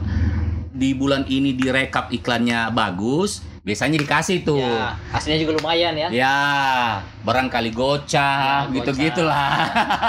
[0.72, 4.64] di bulan ini direkap iklannya bagus, biasanya dikasih tuh.
[4.64, 6.08] Ya, aslinya juga lumayan ya.
[6.10, 6.40] Ya,
[7.28, 9.52] barangkali gocap, Ya, gitu-gitulah.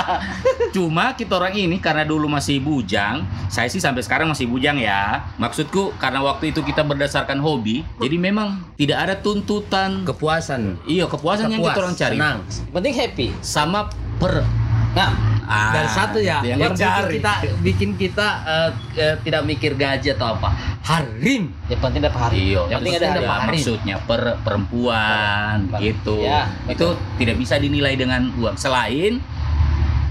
[0.75, 5.27] Cuma kita orang ini karena dulu masih bujang, saya sih sampai sekarang masih bujang ya.
[5.37, 10.07] Maksudku karena waktu itu kita berdasarkan hobi, jadi memang tidak ada tuntutan.
[10.07, 10.81] Kepuasan.
[10.87, 12.17] iya, kepuasan yang Kepuas, kita orang cari.
[12.17, 12.37] Senang.
[12.47, 13.27] Yang Penting happy.
[13.43, 13.81] Sama
[14.23, 14.47] per
[14.91, 19.43] Nah, ah, Dan satu ya, yang, yang, kita bikin kita bikin kita eh, eh, tidak
[19.43, 20.55] mikir gaji atau apa.
[20.87, 21.51] Harim.
[21.67, 22.35] yang penting dapat hari.
[22.55, 26.23] Iya, yang penting ada ya, maksudnya per perempuan Per- gitu.
[26.23, 26.87] Ya, itu
[27.19, 28.55] tidak bisa dinilai dengan uang.
[28.55, 29.19] Selain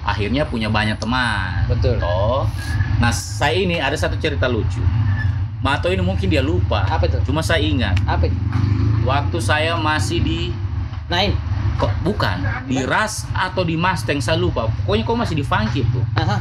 [0.04, 1.66] akhirnya punya banyak teman.
[1.72, 1.98] Betul.
[2.04, 2.44] Oh.
[3.00, 4.84] Nah, saya ini ada satu cerita lucu.
[5.60, 6.88] Mato ini mungkin dia lupa.
[6.88, 7.20] Apa itu?
[7.28, 8.40] Cuma saya ingat Apa itu?
[9.04, 10.40] waktu saya masih di
[11.10, 11.34] Nine.
[11.80, 12.38] Kok bukan
[12.68, 14.68] di Ras atau di Mustang saya lupa.
[14.84, 16.04] Pokoknya kok masih di Funky tuh.
[16.14, 16.38] Aha.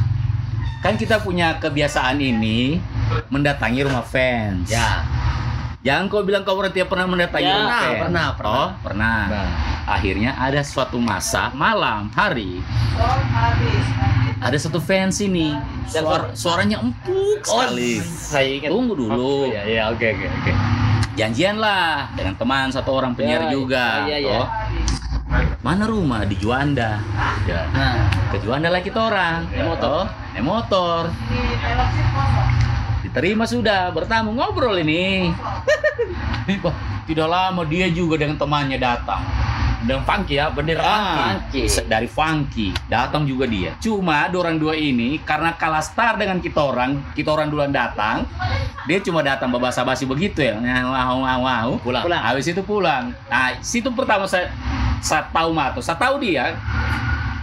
[0.79, 2.79] Kan kita punya kebiasaan ini
[3.27, 4.67] mendatangi rumah fans.
[4.67, 5.03] Ya.
[5.79, 7.97] Jangan kau bilang kau berarti pernah mendatangi Ya, rumah fans.
[7.97, 8.51] pernah, pernah.
[8.53, 9.19] Oh, pernah.
[9.25, 9.49] Nah,
[9.89, 12.61] Akhirnya ada suatu masa malam hari
[14.39, 15.51] ada satu fans ini
[15.83, 17.99] suara, suaranya empuk sekali.
[17.99, 18.69] saya ingat.
[18.69, 19.49] Tunggu dulu.
[19.49, 20.51] Ya, ya, oke, oke, oke.
[21.15, 23.85] Janjian lah dengan teman satu orang penyiar Ya, juga.
[24.05, 24.31] iya, iya.
[24.39, 24.47] toh.
[25.59, 27.03] Mana rumah di Juanda?
[27.43, 27.67] Ya.
[27.75, 29.43] Nah, Ke Juanda kita orang.
[29.51, 30.07] Naik motor.
[30.31, 31.01] Naik motor.
[33.03, 35.35] Diterima sudah, bertamu ngobrol ini.
[36.63, 39.19] Wah, tidak lama dia juga dengan temannya datang.
[39.79, 41.67] Dan funky ya, bener Ah, Funky.
[41.87, 43.75] dari Funky datang juga dia.
[43.83, 48.23] Cuma orang dua ini karena kalah star dengan kita orang, kita orang duluan datang.
[48.87, 51.67] Dia cuma datang babasa basi begitu ya, wow wow wow.
[51.83, 52.03] Pulang.
[52.03, 52.21] Pulang.
[52.23, 53.11] Habis itu pulang.
[53.31, 54.51] Nah, situ pertama saya
[54.99, 56.55] saya tahu Mato, saya tahu dia.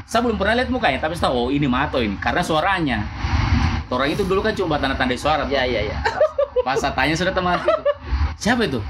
[0.07, 2.99] Saya belum pernah lihat mukanya, tapi saya tahu oh ini Mato ini karena suaranya.
[3.87, 5.47] Orang itu dulu kan cuma tanda-tanda suara.
[5.47, 5.97] ya ya ya.
[6.67, 7.83] Pas saya tanya sudah teman itu.
[8.37, 8.83] Siapa itu?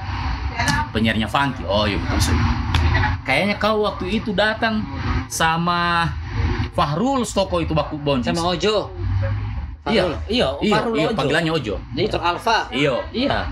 [0.91, 1.63] Penyiarnya Funky.
[1.69, 2.37] Oh iya betul.
[3.29, 4.81] Kayaknya kau waktu itu datang
[5.29, 6.09] sama
[6.73, 8.33] Fahrul Stoko itu baku boncis.
[8.33, 8.89] Sama Ojo.
[9.87, 11.15] Iya, iya, Iya, iya, Ojo.
[11.15, 11.75] panggilannya Ojo.
[11.95, 12.67] Jadi truk Alfa.
[12.69, 12.95] Iya.
[13.11, 13.47] Iya.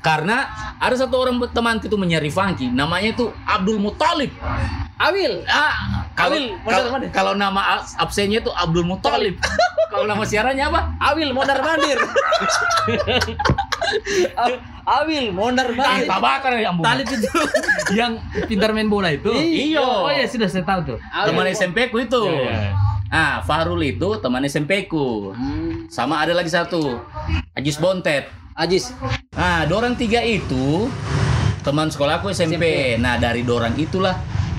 [0.00, 0.36] Karena
[0.76, 4.34] ada satu orang teman itu menyari Funky, namanya itu Abdul Muthalib.
[4.96, 5.44] Awil.
[5.44, 5.76] Ah,
[6.16, 7.04] kalau Awil, kalau, mana?
[7.12, 9.36] kalau nama abs- absennya itu Abdul Muthalib.
[9.86, 10.80] kalau nama siarannya apa?
[11.04, 12.00] Awil mondar mandir.
[14.88, 16.06] Awil, mondar Ah, banget.
[16.06, 16.82] tak bakar ya ampun.
[16.82, 17.30] Talib itu
[17.92, 19.30] yang pintar main bola itu.
[19.30, 19.82] Iya.
[19.82, 20.98] Oh iya sudah saya tahu tuh.
[20.98, 22.22] Teman SMP ku itu.
[22.24, 22.70] Iya, iya.
[23.10, 25.30] Ah, Fahrul itu teman SMP ku.
[25.30, 25.86] Hmm.
[25.86, 26.98] Sama ada lagi satu.
[27.54, 28.26] Ajis Bontet.
[28.56, 28.90] Ajis.
[29.36, 30.88] Nah, dorang tiga itu
[31.62, 32.96] teman sekolahku SMP.
[32.98, 34.16] Nah, dari dorang itulah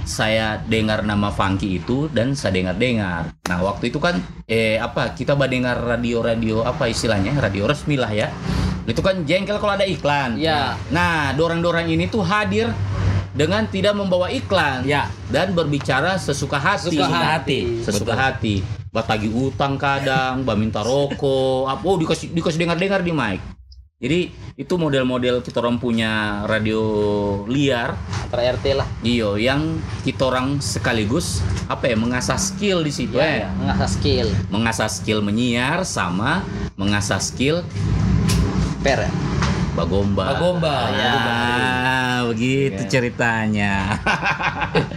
[0.07, 3.36] saya dengar nama Funky itu dan saya dengar-dengar.
[3.51, 7.36] Nah, waktu itu kan eh apa kita dengar radio-radio apa istilahnya?
[7.43, 8.31] Radio resmi lah ya.
[8.88, 10.39] Itu kan jengkel kalau ada iklan.
[10.39, 10.79] Ya.
[10.95, 12.71] Nah, dorang-dorang ini tuh hadir
[13.38, 15.13] dengan tidak membawa iklan Ya.
[15.30, 16.97] dan berbicara sesuka hati.
[16.97, 17.60] Sesuka hati.
[17.86, 18.56] Sesuka hati.
[18.89, 23.38] Batagi utang kadang, bah minta rokok, apa oh dikasih dikasih dengar-dengar di mic.
[23.97, 26.82] Jadi itu model-model kita orang punya radio
[27.45, 28.86] liar, Antara RT lah.
[29.02, 33.50] iyo yang kita orang sekaligus apa ya mengasah skill di situ Ya, ya.
[33.54, 34.28] mengasah skill.
[34.50, 37.65] Mengasah skill menyiar sama mengasah skill
[38.82, 39.10] Per ya?
[39.78, 40.24] Bagomba.
[40.34, 40.76] Bagomba.
[40.90, 41.13] Ya,
[42.26, 42.90] begitu Ya.
[42.90, 43.74] ceritanya.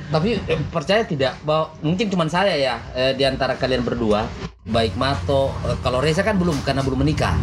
[0.09, 4.25] Tapi eh, percaya tidak bahwa mungkin cuma saya ya eh, di antara kalian berdua,
[4.65, 7.37] baik Mato, eh, kalau Reza kan belum karena belum menikah.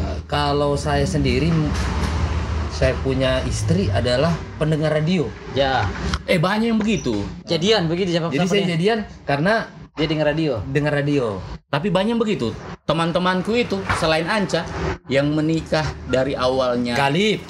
[0.00, 1.52] Eh, kalau saya sendiri
[2.72, 5.24] saya punya istri adalah pendengar radio.
[5.52, 5.88] Ya.
[6.28, 7.24] eh banyak yang begitu.
[7.46, 10.60] Jadian begitu siapa Jadi saya jadian karena Dia dengar radio.
[10.68, 11.40] dengar radio.
[11.66, 12.52] Tapi banyak begitu.
[12.84, 14.60] Teman-temanku itu selain Anca
[15.08, 17.40] yang menikah dari awalnya Galip.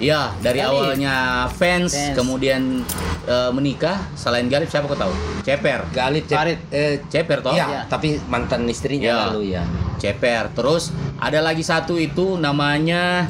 [0.00, 0.72] Ya, dari Galip.
[0.72, 1.14] awalnya
[1.52, 2.16] fans, Fans.
[2.16, 2.80] kemudian
[3.28, 4.00] eh, menikah.
[4.16, 5.12] Selain Galip siapa kau tahu?
[5.44, 6.58] Ceper, Galip Cep- Farid.
[6.72, 7.52] Eh, Ceper toh?
[7.52, 7.80] iya, Ya.
[7.84, 9.16] tapi mantan istrinya Ya.
[9.28, 9.62] lalu ya.
[10.00, 10.56] Ceper.
[10.56, 10.88] Terus
[11.20, 13.28] ada lagi satu itu namanya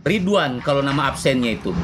[0.00, 1.74] Ridwan kalau nama absennya itu.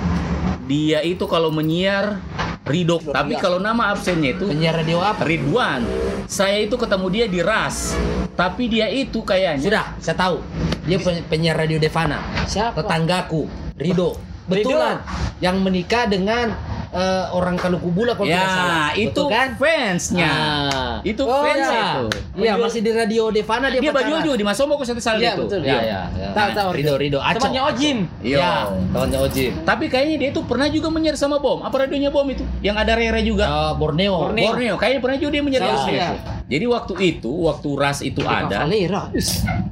[0.70, 2.22] Dia itu kalau menyiar
[2.70, 5.26] Ridho, tapi kalau nama absennya itu Penyiar radio apa?
[5.26, 5.82] Ridwan.
[6.30, 7.98] Saya itu ketemu dia di Ras,
[8.38, 10.38] tapi dia itu kayaknya Sudah, saya tahu.
[10.86, 12.22] Dia pen- penyiar radio Devana.
[12.46, 12.78] Siapa?
[12.78, 14.16] Tetanggaku, Rido.
[14.46, 15.02] Betulan
[15.42, 16.54] yang menikah dengan
[16.90, 18.90] eh, orang Kaluku Bula kalau tidak salah.
[18.90, 19.48] Ya, itu Betul kan?
[19.54, 20.30] fansnya.
[20.30, 20.96] Ah.
[21.00, 21.80] Itu Oh, fans iya.
[21.80, 22.04] itu.
[22.36, 25.32] Iya, masih di radio Devana dia Dia baju juga di Masombo kok satu salah Iya,
[25.34, 25.42] itu.
[25.46, 25.60] betul.
[25.62, 26.28] Iya, iya, iya.
[26.34, 26.68] Tahu, tahu.
[26.74, 27.18] Rido, Rido.
[27.18, 27.38] Aco.
[27.38, 27.98] Temannya Ojim.
[28.20, 28.38] Iya.
[28.38, 28.52] Iya,
[28.90, 29.52] temannya Ojim.
[29.62, 31.62] Tapi kayaknya dia tuh pernah juga menyiar sama Bom.
[31.62, 32.42] Apa radionya Bom itu?
[32.60, 33.44] Yang ada Rere juga.
[33.46, 34.16] Eh, Borneo.
[34.28, 34.50] Borneo.
[34.50, 34.74] Borneo.
[34.76, 36.39] Kayaknya pernah juga dia menyiar Iya, Borneo.
[36.50, 38.66] Jadi waktu itu, waktu ras itu ada,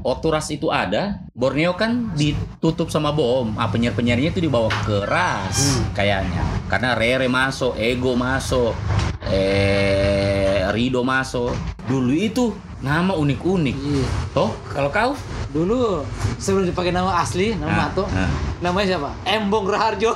[0.01, 3.59] waktu ras itu ada, Borneo kan ditutup sama Bom.
[3.59, 6.39] Ah, penyiar-penyiarnya itu dibawa ke ras kayaknya.
[6.71, 8.79] Karena Rere masuk, Ego masuk,
[9.27, 11.51] eh Rido masuk.
[11.85, 13.75] Dulu itu nama unik-unik.
[13.75, 14.07] Iya.
[14.31, 15.13] Toh, kalau kau?
[15.49, 18.05] Dulu sebelum dipakai nama asli, nama Ah, Mato.
[18.07, 18.31] ah.
[18.61, 19.11] Namanya siapa?
[19.25, 20.15] Embong Raharjo.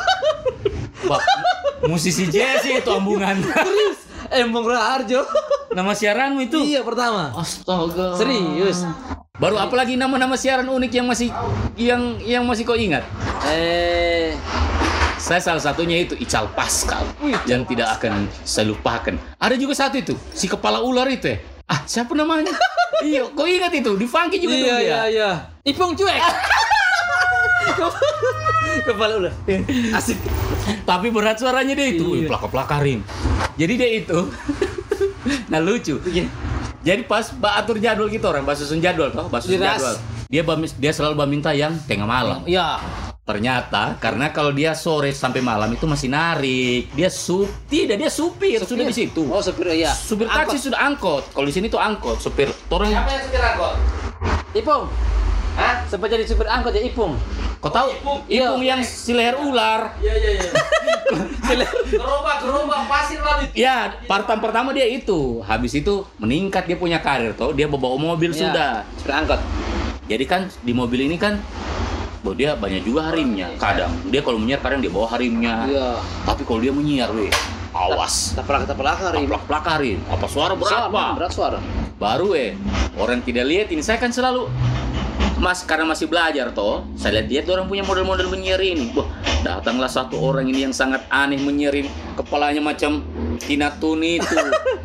[1.02, 1.18] Wah,
[1.82, 3.42] musisi jazz itu ambungan.
[4.32, 5.20] Embong Raharjo.
[5.70, 6.58] Nama siaranmu itu?
[6.58, 7.32] Iya pertama.
[7.32, 8.16] Astaga.
[8.16, 8.84] Serius.
[9.34, 11.28] Baru apalagi nama-nama siaran unik yang masih
[11.74, 13.02] yang yang masih kau ingat?
[13.44, 14.36] Eh,
[15.16, 17.06] Saya salah satunya itu Ical Pascal
[17.44, 19.14] yang tidak akan saya lupakan.
[19.38, 21.38] Ada juga satu itu si kepala ular itu ya.
[21.64, 22.50] Ah siapa namanya?
[23.06, 25.00] iya, kau ingat itu di Funky juga iya dulu iya ya.
[25.06, 25.30] iya.
[25.62, 26.18] Ipung cuek.
[28.82, 29.32] Kepala ular.
[29.94, 30.18] Asik.
[30.82, 32.14] Tapi berat suaranya dia itu, Iya.
[32.14, 33.00] Wih, pelakar-pelakarin.
[33.56, 34.18] Jadi dia itu,
[35.52, 36.00] nah lucu.
[36.04, 36.26] Iya.
[36.82, 39.78] Jadi pas Mbak atur jadwal gitu orang, Mbak susun jadwal toh, Mbak susun Jelas.
[39.78, 39.96] jadwal.
[40.32, 42.42] Dia bam- dia selalu meminta yang tengah malam.
[42.48, 42.80] Iya.
[43.22, 46.90] Ternyata karena kalau dia sore sampai malam itu masih narik.
[46.90, 49.22] Dia sup tidak dia supir, sudah di situ.
[49.30, 49.94] Oh, supir ya.
[49.94, 51.30] Supir taksi sudah angkot.
[51.30, 52.50] Kalau di sini tuh angkot, supir.
[52.66, 53.78] Orang yang supir angkot?
[54.58, 54.90] Ipung.
[55.52, 55.84] Hah?
[55.84, 57.14] Sempat jadi supir angkot ya Ipung.
[57.60, 57.92] Kau tahu?
[58.26, 58.50] Iya.
[58.50, 59.94] Ipung yang si leher ular.
[60.00, 60.50] Iya, iya, iya.
[61.92, 63.54] gerobak, gerobak pasir lalu itu.
[63.60, 65.44] Ya, partam pertama dia itu.
[65.44, 67.52] Habis itu meningkat dia punya karir toh.
[67.52, 68.40] Dia bawa mobil Iya.
[68.48, 68.72] sudah.
[68.96, 69.40] Supir angkot.
[70.08, 71.38] Jadi kan di mobil ini kan
[72.22, 73.52] bahwa dia banyak juga harimnya.
[73.60, 75.68] Kadang dia kalau menyiar kadang dia bawa harimnya.
[75.68, 75.88] Iya.
[76.24, 77.30] Tapi kalau dia menyiar, weh,
[77.76, 78.32] awas.
[78.34, 79.28] Tapelak tapelak hari.
[79.28, 79.98] Plak plakarin.
[80.08, 81.02] Apa suara berapa?
[81.20, 81.58] Berat suara.
[82.00, 82.56] Baru eh
[82.98, 84.50] orang tidak lihat ini saya kan selalu
[85.42, 88.94] Mas karena masih belajar toh, saya lihat dia tuh orang punya model-model menyiar ini.
[88.94, 89.10] Wah,
[89.42, 93.02] datanglah satu orang ini yang sangat aneh menyiarin kepalanya macam
[93.42, 94.30] Tina Tuni itu.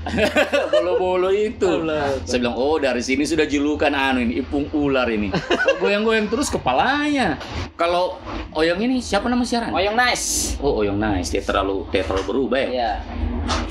[0.73, 1.85] Bolo-bolo itu.
[2.25, 5.29] Saya bilang, "Oh, dari sini sudah julukan anu ini, ipung ular ini."
[5.77, 7.37] Goyang-goyang terus kepalanya.
[7.77, 8.17] Kalau
[8.57, 9.69] Oyong ini siapa nama siaran?
[9.69, 10.57] Oyong nice.
[10.57, 11.29] Oh, Oyong Nice.
[11.29, 12.69] Dia terlalu dia terlalu berubah ya.
[12.73, 12.91] Iya.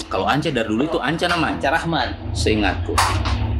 [0.06, 2.08] Kalau Anca dari dulu itu Anca namanya Anca Rahman.
[2.30, 2.94] seingatku.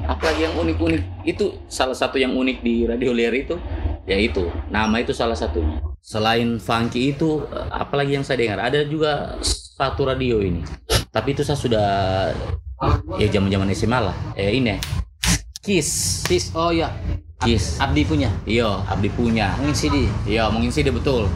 [0.06, 3.58] Apalagi yang unik-unik itu salah satu yang unik di Radio Liar itu
[4.06, 5.82] yaitu nama itu salah satunya.
[5.98, 10.62] Selain funky itu eh, apalagi yang saya dengar ada juga satu radio ini.
[11.10, 11.88] Tapi itu saya sudah
[13.18, 14.16] ya zaman-zaman SMA lah.
[14.38, 14.78] Eh ini ya.
[15.58, 16.22] Kiss.
[16.22, 16.54] Tis.
[16.54, 16.94] Oh iya.
[17.44, 17.76] Yes.
[17.82, 18.30] Abdi punya.
[18.48, 19.52] Iya, Abdi punya.
[19.60, 20.08] Mungkin CD.
[20.24, 21.28] Iya, mungkin dia betul.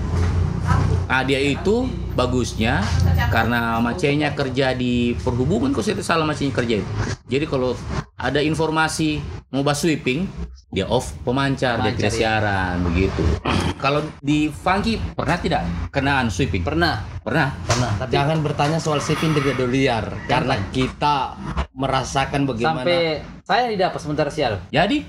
[1.10, 2.86] Nah, dia itu bagusnya
[3.34, 6.90] karena macenya kerja di perhubungan kok saya salah macenya kerja itu.
[7.26, 7.74] Jadi kalau
[8.14, 9.18] ada informasi
[9.50, 10.30] mau bahas sweeping,
[10.70, 12.20] dia off pemancar, dia Pemancar, tidak iya.
[12.22, 13.26] siaran begitu.
[13.84, 16.62] kalau di Funky pernah tidak kenaan sweeping?
[16.62, 17.02] Pernah.
[17.26, 17.58] Pernah.
[17.66, 17.90] Pernah.
[18.06, 21.34] Tapi Jangan bertanya soal sipin tidak liar karena kita
[21.74, 24.62] merasakan bagaimana sampai saya didapat sementara sial.
[24.70, 25.02] Jadi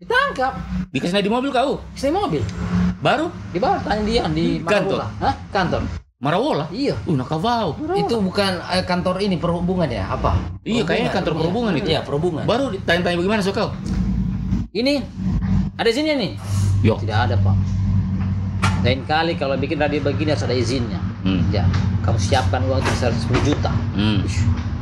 [0.00, 0.56] Ditangkap.
[0.96, 2.40] dikasih di mobil kau Saya mobil.
[3.02, 5.02] Baru Di bawah tanya dia di Kantor?
[5.02, 5.06] Marabola.
[5.20, 5.34] Hah?
[5.50, 5.82] Kantor.
[6.22, 6.64] Marawola.
[6.70, 6.94] Iya.
[7.02, 7.74] Uh, nakavau.
[7.98, 10.38] itu bukan eh, kantor ini perhubungan ya apa?
[10.62, 11.90] Iya, kayaknya kantor perhubungan itu.
[11.90, 12.46] Iya perhubungan.
[12.46, 13.74] Baru ditanya-tanya bagaimana so kau?
[14.70, 15.02] Ini
[15.74, 16.38] ada izinnya nih?
[16.86, 16.94] Yo.
[17.02, 17.56] Tidak ada pak.
[18.86, 21.02] Lain kali kalau bikin radio begini harus ada izinnya.
[21.26, 21.42] Hmm.
[21.50, 21.66] Ya,
[22.06, 23.70] kamu siapkan uang sebesar 10 juta.
[23.94, 24.22] Hmm.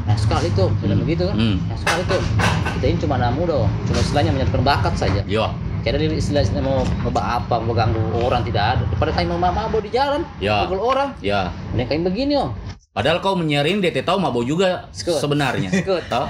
[0.08, 1.08] Nah sekali tuh, bilang Hmm.
[1.08, 1.36] begitu kan?
[1.36, 1.56] Hmm.
[1.68, 2.20] Nah sekali tuh,
[2.76, 5.20] kita ini cuma namu dong, cuma istilahnya menyatakan bakat saja.
[5.24, 5.48] Yo.
[5.80, 8.82] Tidak ada istilah istilah mau coba apa, mau ganggu orang tidak ada.
[8.84, 10.68] Daripada kami mau mabok di jalan, Ya.
[10.68, 11.48] pukul orang, Ya.
[11.72, 12.52] ini kami begini om.
[12.90, 15.16] Padahal kau menyaring DT tahu mabok juga Skut.
[15.16, 15.70] sebenarnya.
[15.72, 16.04] Skut.
[16.10, 16.26] Tahu?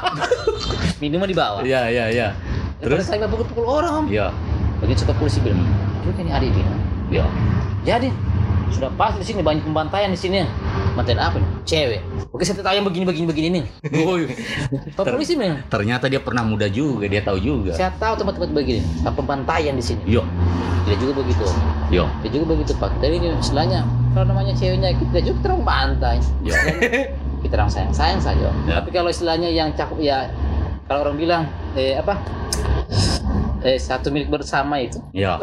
[1.04, 1.60] Minumnya di bawah.
[1.62, 2.28] Iya, iya, iya.
[2.80, 3.04] Terus?
[3.04, 4.08] saya pukul pukul orang.
[4.08, 4.32] Iya.
[4.80, 5.60] Begitu suka polisi bilang,
[6.00, 6.80] juga ini adik bilang.
[7.12, 7.24] Iya.
[7.84, 8.08] Jadi
[8.70, 10.46] sudah pas di sini banyak pembantaian di sini.
[10.94, 11.48] Pembantaian apa nih?
[11.66, 12.00] Cewek.
[12.30, 13.64] Oke saya tahu yang begini begini begini nih.
[14.94, 17.74] Pak polisi bilang, Ternyata dia pernah muda juga, dia tahu juga.
[17.74, 18.80] saya tahu tempat-tempat begini.
[19.02, 20.02] Ada pembantaian di sini.
[20.06, 20.22] Yo.
[20.86, 21.44] Tidak juga begitu.
[21.92, 22.06] Yo.
[22.22, 22.90] Dia juga begitu Pak.
[22.98, 26.18] Ini istilahnya kalau namanya ceweknya kita juga terang bantai.
[26.42, 26.54] Yo.
[27.44, 28.48] kita orang sayang sayang saja.
[28.64, 28.80] Ya.
[28.80, 30.28] Tapi kalau istilahnya yang cakep ya
[30.86, 31.42] kalau orang bilang
[31.74, 32.18] eh apa
[33.60, 35.36] eh satu milik bersama itu, Ya.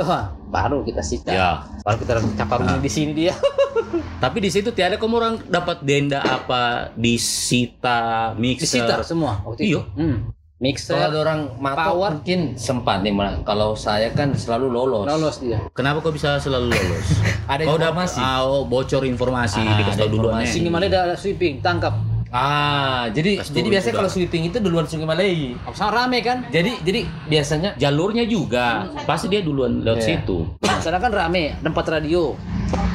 [0.47, 1.29] Baru kita sita.
[1.29, 1.51] Ya.
[1.83, 2.79] Baru kita capar Ah.
[2.79, 3.35] di sini dia.
[4.23, 8.81] Tapi di situ tiada kamu orang dapat denda apa disita mixer.
[8.81, 9.69] Disita semua waktu itu.
[9.77, 9.81] Iya.
[9.93, 10.17] Hmm.
[10.57, 12.09] Mixer, Kalau ada orang Power.
[12.17, 13.45] mungkin sempat nih Mas.
[13.45, 15.05] Kalau saya kan selalu lolos.
[15.05, 15.61] lolos dia.
[15.77, 17.05] Kenapa kau bisa selalu lolos?
[17.45, 18.17] Ada kau informasi.
[18.17, 20.33] ah, oh, bocor informasi Ah, dikasih tahu.
[20.49, 21.93] Singi Malaya ada sweeping, tangkap.
[22.29, 25.55] Ah, jadi jadi biasanya kalau sweeping itu duluan Sungai Malai.
[25.71, 26.43] Sama rame kan?
[26.47, 30.07] Jadi jadi biasanya Jalurnya juga pasti dia duluan lewat Iya.
[30.19, 30.37] situ.
[30.79, 32.35] Sedangkan rame, tempat radio.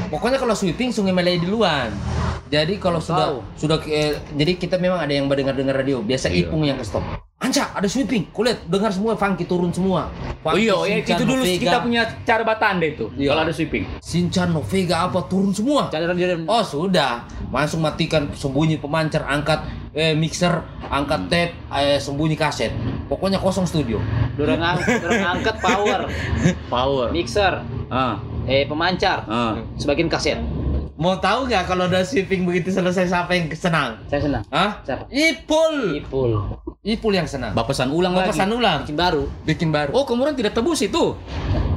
[0.09, 1.89] pokoknya kalau sweeping Sungai Malai duluan.
[2.47, 3.39] Jadi kalau sudah Tahu.
[3.57, 6.05] sudah eh, jadi kita memang ada yang mendengar dengar radio.
[6.05, 6.45] Biasa Iya.
[6.45, 7.01] Ipung yang ke stop.
[7.43, 8.31] Anca, ada sweeping.
[8.31, 10.07] Kulihat dengar semua funky turun semua.
[10.41, 11.59] Oh Funky, iya, oh iya, Shinchan, itu dulu Novega.
[11.61, 13.07] kita punya cara batande itu.
[13.13, 13.29] Iya.
[13.29, 13.85] Kalau ada sweeping.
[13.99, 15.91] Shinchan, Novega apa turun semua.
[15.91, 16.07] Dan
[16.47, 19.59] Oh sudah, langsung matikan sembunyi pemancar, angkat
[19.91, 22.71] eh, mixer, angkat tape, eh, sembunyi kaset.
[23.07, 23.99] Pokoknya kosong studio.
[24.33, 24.81] dorong, ang-
[25.37, 26.09] angkat power,
[26.73, 27.11] Power.
[27.11, 29.59] mixer, Ah, eh pemancar, ah.
[29.77, 30.39] sebagian kaset.
[30.97, 33.99] Mau tahu nggak kalau udah sweeping begitu selesai siapa yang senang?
[34.07, 34.45] Saya senang.
[34.49, 34.79] Hah?
[34.81, 35.05] Siapa?
[35.11, 35.99] Ipul.
[35.99, 36.31] Ipul.
[36.83, 37.55] Ipul yang senang.
[37.55, 38.35] Bapasan ulang lagi.
[38.35, 38.83] Bapasan ulang.
[38.83, 39.23] Bikin baru.
[39.47, 39.95] Bikin baru.
[39.95, 41.15] Oh, kemudian tidak tebus itu.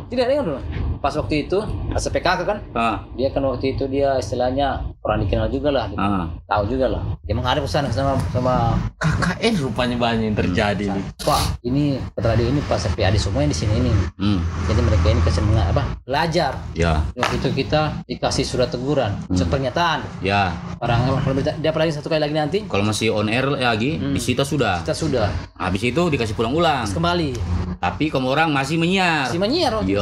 [0.10, 0.62] Tidak dengar dulu.
[1.00, 5.48] Pas waktu itu, pas PKK kan, Ah, dia kan waktu itu dia istilahnya orang dikenal
[5.48, 6.00] juga lah, gitu.
[6.00, 6.26] ah.
[6.46, 7.02] tahu juga lah.
[7.24, 11.04] Dia menghadap ke sana sama sama KKN rupanya banyak yang terjadi nih.
[11.22, 12.62] Pak, ini radio ini
[12.98, 13.92] ada semua yang di sini ini.
[14.18, 14.40] Hmm.
[14.66, 15.84] Jadi mereka ini kasih apa?
[16.04, 16.52] Belajar.
[16.74, 20.00] Ya, Waktu itu kita dikasih surat teguran, surat pernyataan.
[20.22, 20.54] ya.
[20.78, 24.14] Orang kalau dia dia apalagi satu kali lagi nanti Kalau masih on air lagi, Hmm.
[24.14, 24.82] disita sudah.
[24.82, 26.84] kita sudah Habis itu dikasih pulang ulang.
[26.84, 27.32] Terus kembali.
[27.80, 29.30] Tapi kamu orang masih menyiar.
[29.30, 29.98] Si menyiar waktu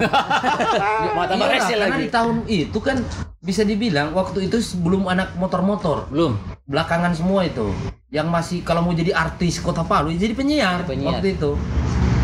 [0.08, 1.30] itu.
[1.30, 1.36] Iya.
[1.36, 2.00] Iyalah, resel karena lagi.
[2.00, 2.96] di tahun itu kan
[3.38, 6.36] bisa dibilang waktu itu sebelum anak motor-motor Belum.
[6.64, 7.72] belakangan semua itu
[8.08, 11.18] yang masih kalau mau jadi artis kota Palu jadi penyiar, Penyiar.
[11.18, 11.56] waktu itu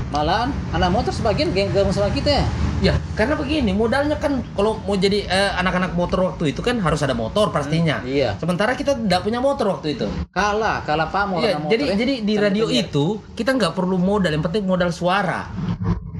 [0.06, 2.44] Malahan anak motor sebagian geng gabung sama kita ya.
[2.82, 7.00] ya karena begini modalnya kan kalau mau jadi eh, anak-anak motor waktu itu kan harus
[7.00, 8.36] ada motor pastinya Iya.
[8.36, 11.94] sementara kita tidak punya motor waktu itu Kalah, kalah pamor Iya, motor jadi ya.
[11.96, 12.86] jadi di radio penyiar.
[12.86, 15.48] itu kita nggak perlu modal yang penting modal suara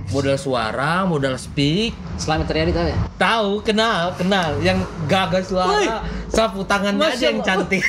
[0.09, 2.97] modal suara modal speak Selamat terjadi tahu ya.
[3.16, 7.49] tahu kenal kenal yang gagal suara sapu tangannya Masya aja yang Allah.
[7.49, 7.83] cantik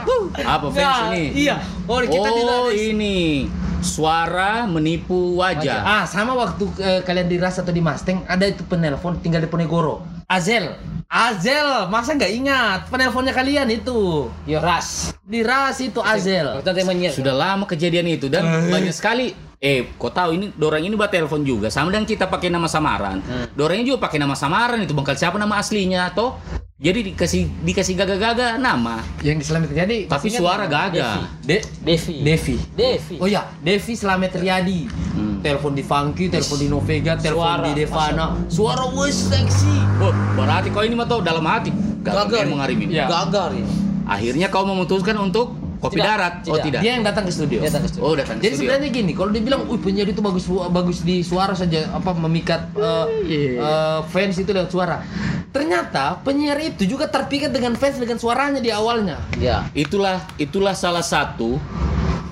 [0.54, 1.24] Apa fans Nggak, ini?
[1.36, 3.48] iya oh kita oh, ini.
[3.84, 5.84] Suara menipu wajah.
[5.84, 9.50] ah sama waktu eh, kalian di ras atau di Mustang ada itu penelpon tinggal di
[9.50, 10.72] Ponegoro Azel
[11.04, 15.12] Azel masa nggak ingat penelponnya kalian itu Yo ras.
[15.20, 16.64] di ras itu Azel.
[17.12, 21.40] Sudah lama kejadian itu dan banyak sekali eh kau tahu ini dorang ini buat telepon
[21.40, 23.24] juga sama dengan kita pakai nama samaran.
[23.24, 23.48] Hmm.
[23.56, 26.36] Dorangnya juga pakai nama samaran itu bengkal siapa nama aslinya toh.
[26.76, 31.24] Jadi dikasih dikasih gaga-gaga nama, yang di Selamat Riyadi tapi suara gaga.
[31.40, 32.20] De Devi.
[32.20, 33.16] Devi Devi.
[33.16, 34.84] Oh ya, Devi Slamet Riyadi.
[35.16, 35.40] Hmm.
[35.40, 38.26] Telepon di Funky, telepon di Novega, telepon Suara, di Devana.
[38.52, 39.76] Suara wes seksi.
[40.02, 41.72] Oh, berarti kau ini mah tahu dalam hati.
[42.04, 42.52] Gagal Gagal.
[42.52, 43.00] emang hari ini.
[43.00, 43.08] Iya.
[43.08, 43.70] Gagal ini.
[44.04, 46.34] Akhirnya kau memutuskan untuk Kopi Tidak, darat.
[46.48, 46.64] Oh, tidak.
[46.64, 46.80] tidak.
[46.80, 47.58] Dia yang datang ke studio.
[47.60, 48.04] Dia datang ke studio.
[48.08, 48.64] Oh, datang ke Jadi studio.
[48.72, 53.06] sebenarnya gini, kalau dibilang, "Wih, penyiar itu bagus bagus di suara saja, apa memikat eh,
[53.28, 53.52] Iya.
[53.60, 55.04] eh, fans itu lewat suara."
[55.52, 59.20] Ternyata penyiar itu juga terpikat dengan fans dengan suaranya di awalnya.
[59.36, 59.68] Ya.
[59.76, 61.60] Itulah itulah salah satu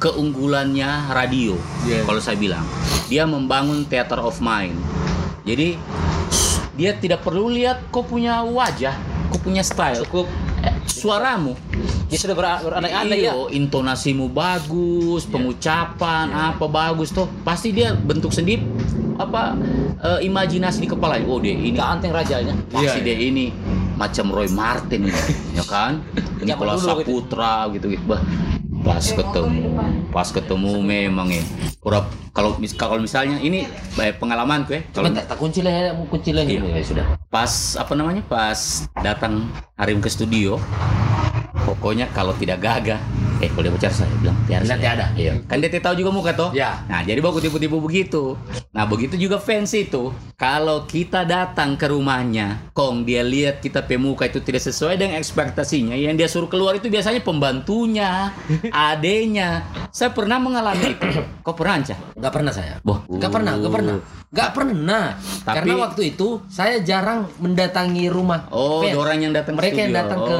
[0.01, 1.53] keunggulannya radio.
[1.85, 2.09] Iya.
[2.09, 2.65] Kalau saya bilang,
[3.07, 4.75] dia membangun theater of mind.
[5.45, 5.77] Jadi
[6.73, 8.97] dia tidak perlu lihat kau punya wajah,
[9.29, 10.25] kau punya style, Cukup
[10.88, 11.53] suaramu.
[12.12, 13.33] Dia sudah ber- berandai-andai ya.
[13.33, 17.25] Iyo, intonasimu bagus, pengucapan apa bagus tuh.
[17.40, 18.61] Pasti dia bentuk sendiri
[19.16, 19.57] apa
[19.98, 21.16] eh, imajinasi di kepala.
[21.22, 22.53] Oh, dia ini Gak anteng rajanya.
[22.68, 23.48] pasti Iya, dia ini
[23.92, 25.09] macam Roy Martin
[25.57, 26.01] ya kan
[26.42, 26.81] dulu gitu.
[26.83, 28.18] Saputra gitu gitu bah
[28.83, 29.79] pas ketemu
[30.11, 31.44] pas ketemu memang ya
[31.79, 33.62] Kurang- kalau mis- kalau misalnya ini
[33.94, 36.66] baik pengalaman ya kalau Cuma tak, tak kunci lah, mau kunci lah Iya.
[36.72, 37.05] ya sudah.
[37.29, 38.59] pas apa namanya pas
[38.98, 39.46] datang
[39.77, 40.59] Harim ke studio
[41.62, 43.01] pokoknya kalau tidak gagah
[43.42, 44.79] eh kalau dia bicara saya bilang tiada saya.
[44.79, 45.07] tiada.
[45.18, 46.79] iya kan dia tahu juga muka toh Ya.
[46.87, 48.38] nah jadi baku tipu-tipu begitu
[48.70, 54.31] nah begitu juga fans itu kalau kita datang ke rumahnya kong dia lihat kita pemuka
[54.31, 58.31] itu tidak sesuai dengan ekspektasinya yang dia suruh keluar itu biasanya pembantunya
[58.70, 61.09] adenya saya pernah mengalami itu
[61.42, 61.96] kok pernah Anca?
[62.16, 62.79] Gak pernah saya.
[62.81, 63.03] Boh.
[63.12, 63.96] Gak pernah, gak pernah.
[64.31, 65.05] Gak pernah.
[65.42, 68.46] Tapi- Karena waktu itu saya jarang mendatangi rumah.
[68.48, 68.96] Oh, fans.
[68.96, 70.38] orang yang datang mereka yang datang ke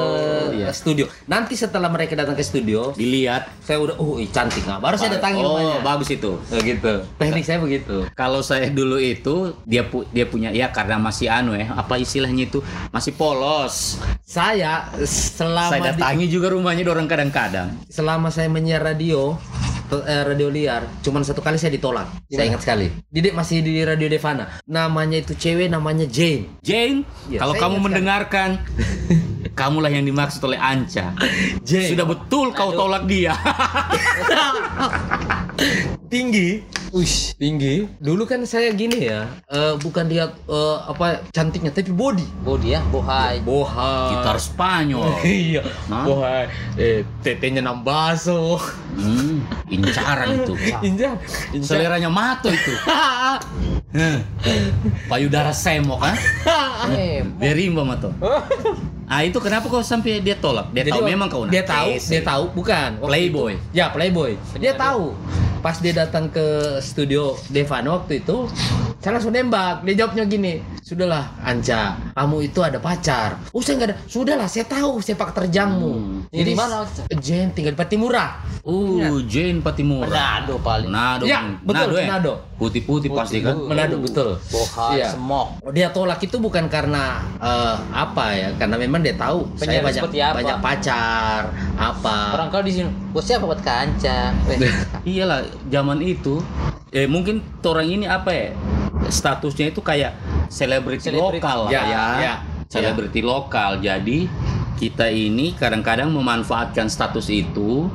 [0.63, 0.73] Oh, iya.
[0.73, 1.05] studio.
[1.25, 4.79] Nanti setelah mereka datang ke studio, dilihat saya udah, oh ih, cantik nggak?
[4.79, 5.79] Baru saya datangi oh rumahnya.
[5.81, 6.93] bagus itu Begitu.
[7.17, 8.07] Teknik saya begitu.
[8.13, 12.47] Kalau saya dulu itu dia pu- dia punya ya karena masih anu ya apa istilahnya
[12.47, 13.99] itu masih polos.
[14.23, 17.69] Saya selama saya di- datangi juga rumahnya orang kadang-kadang.
[17.87, 19.37] selama saya menyiar radio
[19.93, 24.09] eh, radio liar cuman satu kali saya ditolak saya ingat sekali Didik masih di radio
[24.09, 28.57] Devana namanya itu cewek namanya Jane Jane, Ya, kalau kamu mendengarkan
[29.53, 31.13] kamulah yang dimaksud oleh Anca.
[31.69, 33.37] Jane Sudah betul kau tolak dia.
[36.13, 36.61] tinggi
[36.93, 37.89] Ush, tinggi.
[38.05, 42.45] Dulu kan saya gini ya, eh, bukan lihat eh, apa cantiknya, tapi body.
[42.45, 43.41] Bodi ya, bohai.
[43.41, 44.13] Bohai.
[44.13, 45.09] Gitar Spanyol.
[45.49, 45.65] iya.
[45.89, 46.05] Hah?
[46.05, 46.53] Bohai.
[46.77, 48.61] Eh, tetenya enam baso.
[48.93, 49.41] Hmm,
[49.73, 50.53] incaran itu.
[50.85, 51.17] Injak.
[51.65, 52.77] Seleranya mato itu.
[55.09, 56.17] Payudara semok kan?
[56.93, 58.13] Eh, Berimba mato.
[59.09, 60.69] Ah itu kenapa kok sampai dia tolak?
[60.77, 63.57] Dia Jadi tahu memang kau dia tahu, dia tahu bukan Playboy.
[63.57, 63.77] itu.
[63.77, 64.41] Ya, Playboy.
[64.57, 65.13] Dia tahu.
[65.63, 66.43] Pas dia datang ke
[66.83, 68.51] studio Devano waktu itu,
[69.03, 69.83] saya langsung nembak.
[69.83, 73.97] Dia jawabnya gini, "Sudahlah, Anca, kamu itu ada pacar." Oh, saya nggak ada.
[74.07, 75.91] Sudahlah, saya tahu sepak terjangmu.
[75.91, 76.31] Hmm.
[76.31, 76.87] Ini di mana?
[77.19, 78.39] Jen tinggal di Patimura.
[78.63, 80.07] Uh, Jane Patimura.
[80.07, 80.87] Manado paling.
[80.87, 81.27] Manado.
[81.27, 82.07] Ya, betul, eh?
[82.07, 82.35] Manado.
[82.63, 83.59] Putih-putih pasti kan.
[83.59, 84.39] Manado betul.
[84.39, 85.19] Bohai, Iya.
[85.19, 85.59] semok.
[85.67, 88.55] Oh, dia tolak itu bukan karena eh, apa ya?
[88.55, 90.35] Karena memang dia tahu saya Penyiar banyak apa?
[90.39, 91.41] banyak pacar,
[91.75, 92.17] apa.
[92.39, 94.31] Orang kalau di sini, buat siapa buat kanca?
[95.11, 96.39] Iyalah, zaman itu
[96.95, 98.49] eh mungkin orang ini apa ya?
[99.09, 100.15] Statusnya itu kayak
[100.47, 102.07] selebriti lokal lah Ya, ya.
[102.21, 102.35] ya.
[102.69, 103.81] Selebriti lokal.
[103.83, 104.29] Jadi
[104.79, 107.87] kita ini kadang-kadang memanfaatkan status itu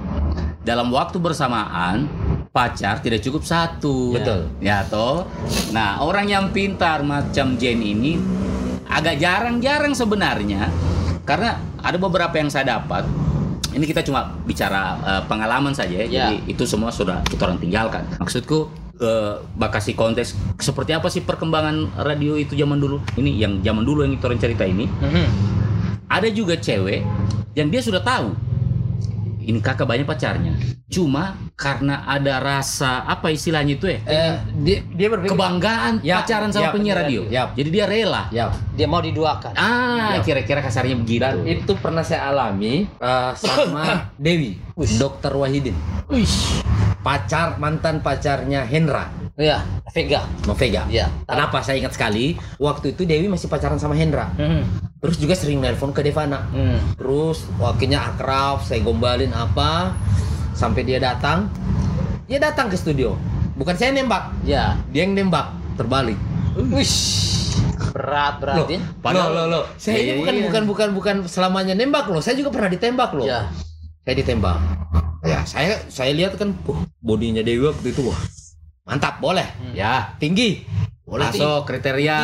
[0.64, 2.08] dalam waktu bersamaan
[2.52, 4.16] pacar tidak cukup satu.
[4.16, 4.50] Betul.
[4.64, 5.28] Ya toh.
[5.76, 8.18] Nah, orang yang pintar macam Jane ini
[8.88, 10.72] agak jarang-jarang sebenarnya
[11.28, 13.04] karena ada beberapa yang saya dapat
[13.76, 16.06] ini kita cuma bicara eh, pengalaman saja ya.
[16.08, 16.10] Ya.
[16.32, 18.04] Jadi itu semua sudah kita orang tinggalkan.
[18.18, 22.98] Maksudku eh bakasi konteks seperti apa sih perkembangan radio itu zaman dulu?
[23.14, 24.86] Ini yang zaman dulu yang kita orang cerita ini.
[24.88, 25.28] mhm.
[26.08, 27.04] Ada juga cewek
[27.52, 28.32] yang dia sudah tahu
[29.44, 30.60] ini kakak banyak pacarnya.
[30.88, 34.00] Cuma karena ada rasa apa istilahnya itu ya?
[34.04, 37.22] Eh, dia, dia berpikir Kebanggaan Ya, pacaran sama ya, penyiar radio.
[37.28, 37.52] Ya.
[37.56, 38.28] Jadi dia rela.
[38.32, 39.52] Ya, Dia mau diduakan.
[39.56, 41.24] Ah, kira-kira kasarnya begitu.
[41.24, 43.84] dan itu pernah saya alami eh, sama
[44.20, 44.60] Dewi,
[44.96, 45.76] Dokter Wahidin.
[46.98, 49.08] Pacar mantan pacarnya Hendra,
[49.38, 49.62] Iya,
[49.94, 50.26] Vega.
[50.44, 50.90] Novega.
[50.90, 51.08] Iya.
[51.24, 52.34] Kenapa saya ingat sekali?
[52.58, 54.34] Waktu itu Dewi masih pacaran sama Hendra.
[54.34, 54.62] Mhm.
[54.98, 56.42] Terus juga sering nelpon ke Devana.
[56.50, 56.82] Hmm.
[56.98, 59.94] Terus wakilnya akrab, saya gombalin apa
[60.52, 61.54] sampai dia datang.
[62.26, 63.14] Dia datang ke studio.
[63.54, 64.74] Bukan saya nembak, Ya.
[64.90, 66.18] dia yang nembak terbalik.
[66.58, 67.38] Wish.
[67.94, 68.76] Berat Loh, berarti.
[69.00, 69.64] Padahal- loh, loh, loh.
[69.78, 70.44] Saya Iya, ini bukan iya.
[70.46, 72.22] bukan bukan bukan selamanya nembak loh.
[72.22, 73.26] Saya juga pernah ditembak loh.
[73.26, 73.46] Ya.
[74.08, 74.56] Saya ditembak.
[75.28, 76.56] Ya, saya saya lihat kan
[77.04, 78.16] bodinya Dewi waktu itu wah.
[78.88, 79.44] Mantap, boleh.
[79.76, 80.64] Ya, Tinggi.
[81.04, 81.44] Boleh tinggi.
[81.44, 82.20] masuk kriteria.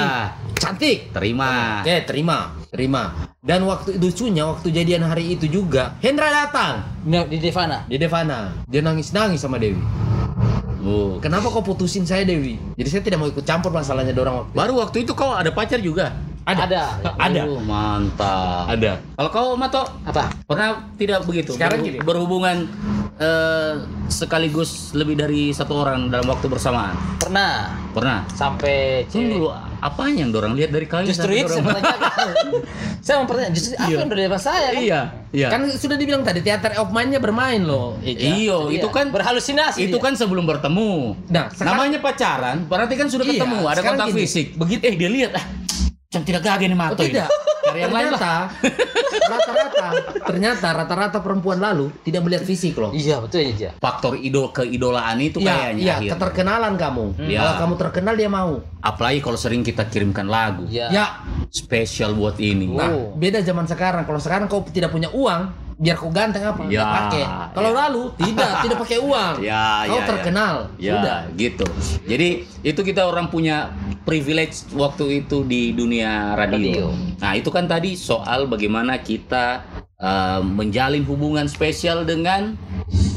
[0.56, 1.12] Cantik.
[1.12, 1.84] Terima.
[1.84, 2.56] Oke, terima.
[2.72, 3.28] Terima.
[3.44, 7.84] Dan waktu lucunya waktu jadian hari itu juga Hendra datang Ini Di Devana.
[7.84, 8.56] di Devana.
[8.64, 9.84] Dia nangis-nangis sama Dewi.
[10.88, 11.20] Oh.
[11.20, 12.56] Kenapa kau putusin saya Dewi?
[12.80, 14.56] Jadi saya tidak mau ikut campur masalahnya dorang waktu.
[14.56, 16.16] Baru waktu itu kau ada pacar juga.
[16.44, 16.64] Ada.
[16.66, 16.84] Ada.
[17.18, 17.42] Ada.
[17.46, 18.66] Uh, Mantap.
[18.68, 18.92] Ada.
[19.16, 20.28] Kalau kau Mato Apa?
[20.44, 21.56] pernah tidak begitu?
[21.56, 22.04] Sekarang gini.
[22.04, 22.68] berhubungan
[23.16, 23.74] eh,
[24.08, 27.00] sekaligus lebih dari satu orang dalam waktu bersamaan.
[27.18, 28.26] Pernah Pernah.
[28.28, 29.38] sampai cewek.
[29.38, 29.48] dulu,
[29.80, 31.08] apanya yang dorang lihat dari kalian?
[31.08, 32.28] Justru itu saya dorang- pertanyakan.
[33.06, 33.98] saya mau pertanyaan, justru apa Iya.
[33.98, 34.82] yang lepas saya kan?
[34.82, 35.48] Iya, iya.
[35.48, 37.96] Kan sudah dibilang tadi teater of mind-nya bermain loh.
[38.02, 38.82] Iyo, Iya.
[38.82, 39.80] itu kan berhalusinasi.
[39.80, 40.02] itu dia.
[40.02, 41.16] kan sebelum bertemu.
[41.30, 44.48] Nah, sekarang- Namanya pacaran, berarti kan sudah Iya, ketemu, ada sekarang kontak gini, fisik.
[44.56, 45.46] Begitu eh dia lihat ah,
[46.14, 47.10] cantik tidak gage nih Oh, Mato ini.
[47.10, 47.30] tidak.
[47.64, 48.20] Cari yang lain lah.
[48.20, 48.34] Ternyata
[49.24, 49.88] rata-rata
[50.24, 52.92] ternyata rata-rata perempuan lalu tidak melihat fisik loh.
[52.92, 53.72] Iya betul ya.
[53.78, 55.82] Faktor idol keidolaan itu Iya, kayaknya.
[55.82, 56.12] iya, akhirnya.
[56.14, 57.06] keterkenalan kamu.
[57.24, 57.40] Iya.
[57.40, 58.54] Kalau kamu terkenal dia mau.
[58.80, 60.92] Apalagi kalau sering kita kirimkan lagu Iya.
[60.92, 61.06] Ya,
[61.50, 62.68] spesial buat ini.
[62.68, 62.78] Oh.
[62.78, 64.04] nah, beda zaman sekarang.
[64.04, 65.42] Kalau sekarang kau tidak punya uang,
[65.78, 66.64] biar kau ganteng apa?
[66.70, 67.24] Ya, pakai.
[67.54, 67.78] Kalau ya.
[67.86, 69.36] lalu tidak, tidak pakai uang.
[69.50, 70.08] Ya, kau ya, ya.
[70.08, 70.56] terkenal.
[70.80, 71.20] Ya, Sudah.
[71.36, 71.68] gitu.
[72.08, 72.28] Jadi
[72.64, 73.74] itu kita orang punya
[74.08, 76.54] privilege waktu itu di dunia radio.
[76.60, 76.88] Radio.
[77.20, 79.64] Nah, itu kan tadi soal bagaimana kita
[80.00, 82.56] eh, menjalin hubungan spesial dengan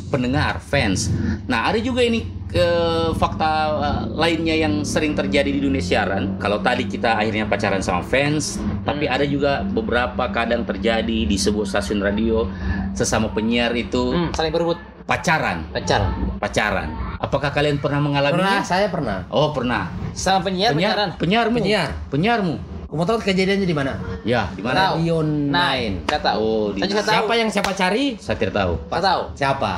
[0.07, 1.11] pendengar, fans.
[1.45, 6.39] Nah, ada juga ini eh, fakta eh, lainnya yang sering terjadi di dunia siaran.
[6.39, 11.67] Kalau tadi kita akhirnya pacaran sama fans, tapi ada juga beberapa kadang terjadi di sebuah
[11.67, 12.47] stasiun radio
[12.93, 16.11] sesama penyiar itu Hmm, saling berebut pacaran, pacaran.
[16.39, 16.89] pacaran.
[17.17, 18.37] Apakah kalian pernah mengalami?
[18.39, 19.19] Pernah, saya pernah.
[19.29, 19.89] Oh, pernah.
[20.13, 21.11] Sama penyiar pacaran.
[21.17, 21.57] penyiarmu.
[21.61, 21.89] Penyiar.
[22.09, 22.55] Penyiarmu.
[22.97, 23.92] Kamu tahu kejadiannya di mana?
[24.24, 24.97] Ya, di mana?
[24.97, 26.09] Radio Nine.
[26.09, 26.09] 9.
[26.09, 26.40] Saya tahu.
[26.40, 27.12] Oh, di Saya tahu.
[27.12, 28.16] Siapa yang siapa cari?
[28.16, 28.72] Saya tidak tahu.
[28.88, 29.22] Saya tahu.
[29.36, 29.70] Siapa?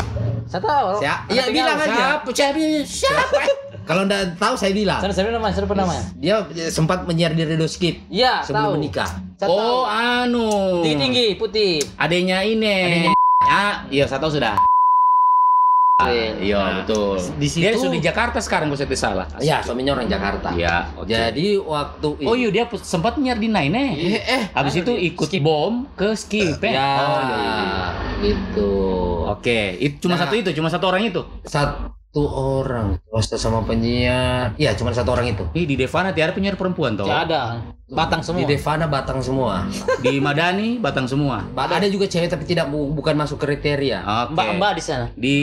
[0.46, 0.88] Saya tahu.
[1.02, 1.22] Siapa?
[1.26, 1.90] Iya, bilang aja.
[1.90, 2.30] Siapa?
[2.30, 2.62] Siapa?
[2.86, 3.38] Siapa?
[3.90, 5.02] Kalau enggak tahu saya bilang.
[5.02, 6.04] Saya saya namanya, saya lupa namanya.
[6.14, 8.74] Dia sempat menyiar di Radio Skip Iya, sebelum tahu.
[8.78, 9.10] menikah.
[9.34, 9.78] Saya Oh, tahu.
[9.90, 10.48] anu.
[10.86, 11.82] Tinggi tinggi putih.
[11.98, 12.70] Adanya ini.
[12.70, 13.10] Adanya
[13.50, 14.54] Ah, iya, saya tahu sudah.
[16.38, 17.18] Iya, betul.
[17.42, 19.26] di Dia situ- sudah di Jakarta sekarang kalau saya tidak salah.
[19.42, 20.54] Ya, suaminya orang Jakarta.
[20.54, 21.10] Iya, oke.
[21.10, 23.90] Jadi waktu Oh iya dia sempat nyiar di Nine eh.
[24.14, 26.70] eh, eh Habis itu ikut bom ke skip eh.
[26.70, 27.86] ya, Oh, iya, iya, iya.
[28.22, 28.70] gitu.
[29.26, 30.22] Oke, itu cuma Nah.
[30.22, 31.18] satu itu, cuma satu orang itu.
[32.08, 34.56] Satu orang host sama penyiar.
[34.56, 35.44] Iya, cuma satu orang itu.
[35.52, 37.04] Ih, di Devana tiada penyiar perempuan toh.
[37.04, 37.60] Tidak ada.
[37.84, 38.40] Batang semua.
[38.40, 39.68] Di Devana batang semua.
[40.00, 41.44] Di Madani batang semua.
[41.52, 44.00] Ada juga cewek tapi tidak bu- bukan masuk kriteria.
[44.24, 44.32] Oke.
[44.34, 45.06] Mbak-mbak di sana.
[45.12, 45.36] Di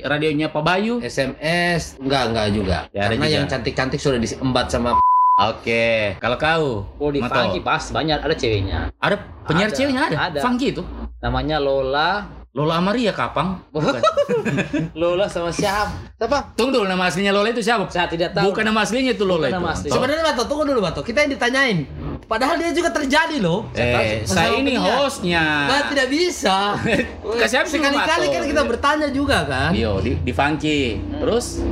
[0.00, 1.04] radionya Pak Bayu.
[1.04, 2.78] SMS enggak enggak juga.
[2.90, 3.36] Ya, Karena juga.
[3.36, 4.96] yang cantik-cantik sudah diembat sama
[5.38, 6.16] Oke.
[6.16, 6.64] Kalau kau,
[6.96, 7.20] Oh di.
[7.20, 8.88] Funky pasti banyak ada ceweknya.
[8.96, 10.16] ada penyiar Ada, ceweknya ada.
[10.32, 10.40] ada.
[10.40, 10.80] Funky itu.
[11.20, 12.39] Namanya Lola.
[12.50, 13.62] Lola Amaria Kapang.
[13.70, 14.02] Bukan.
[15.00, 16.10] Lola sama siapa?
[16.18, 16.58] Siapa?
[16.58, 17.86] Tunggu dulu nama aslinya Lola itu siapa?
[17.94, 18.50] Saya tidak tahu.
[18.50, 19.58] Bukan nama aslinya itu Lola Bukan itu.
[19.62, 19.70] nama.
[19.78, 21.06] Sebenarnya Bato, tunggu dulu Bato.
[21.06, 21.86] Kita yang ditanyain.
[22.26, 23.70] Padahal dia juga terjadi loh.
[23.78, 25.70] Eh, saya ini hostnya.
[25.70, 26.74] Nah, tidak bisa.
[27.38, 29.70] Kasih Sekali-kali kan kita bertanya juga kan.
[29.70, 30.98] Yo, di, di Funky.
[31.22, 31.62] Terus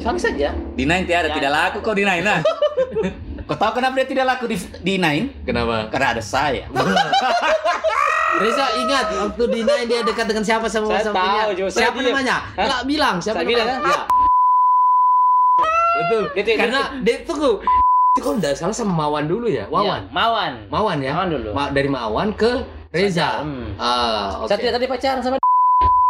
[0.00, 0.56] Funky saja.
[0.72, 2.40] di Nine tiada tidak laku kok di Nine nah.
[3.48, 5.44] Kau tahu kenapa dia tidak laku di di Nine?
[5.44, 5.92] Kenapa?
[5.92, 6.64] Karena ada saya.
[8.38, 11.98] Reza ingat waktu di Nine dia dekat dengan siapa sama Saya sama tahu, saya Siapa
[11.98, 12.08] diam.
[12.08, 12.36] namanya?
[12.54, 13.88] Enggak bilang siapa Saya bilang namanya?
[13.88, 14.00] Iya.
[15.98, 16.22] Betul.
[16.30, 17.50] Dia tidak- Karena dia tunggu.
[18.08, 19.66] Itu kalau enggak salah sama Mawan dulu ya?
[19.68, 20.02] Wawan.
[20.04, 20.52] Iya, Mawan.
[20.70, 21.10] Mawan ya?
[21.12, 21.48] Mawan dulu.
[21.52, 22.50] Ma- dari Mawan ke
[22.88, 23.42] Reza.
[23.42, 23.74] Hmm.
[23.76, 24.48] Ah, oke.
[24.48, 25.36] Saya tidak tadi pacaran sama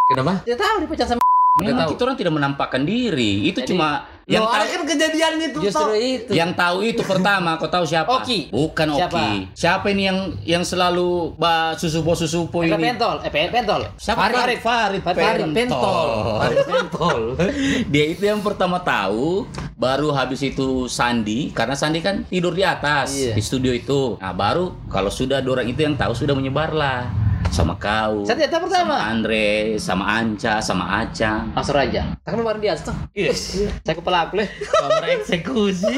[0.07, 0.41] Kenapa?
[0.41, 1.23] Tidak tahu dia pacaran sama
[1.59, 1.91] tahu.
[1.93, 3.33] kita orang tidak menampakkan diri.
[3.45, 5.97] Itu Jadi, cuma Yang yang tahu kan kejadian itu Justru toh.
[5.97, 6.31] itu.
[6.37, 8.13] yang tahu itu pertama kau tahu siapa?
[8.13, 8.53] Oki.
[8.53, 9.01] Bukan Oki.
[9.01, 9.21] Siapa?
[9.57, 12.85] Siapa ini yang yang selalu ba susupo susupo Ada ini?
[12.87, 13.89] pentol, eh pe- pentol.
[13.97, 14.29] Siapa?
[14.29, 14.61] Farid.
[14.61, 15.01] Farid.
[15.01, 16.07] Farid Pentol.
[16.39, 17.21] Farid Pentol.
[17.93, 23.17] Dia itu yang pertama tahu, baru habis itu Sandi, karena Sandi kan tidur di atas
[23.17, 23.33] Iya.
[23.33, 24.21] di studio itu.
[24.21, 27.09] Nah baru kalau sudah orang itu yang tahu sudah menyebarlah
[27.49, 28.95] sama kau, Saya tidak tahu pertama.
[28.95, 31.49] sama Andre, sama Anca, sama Acang.
[31.53, 32.03] Langsung aja.
[32.21, 32.93] Kan baru dia tuh.
[33.13, 33.33] Iya.
[33.81, 34.49] Saya kepala aku leh.
[34.69, 35.97] Kamar eksekusi.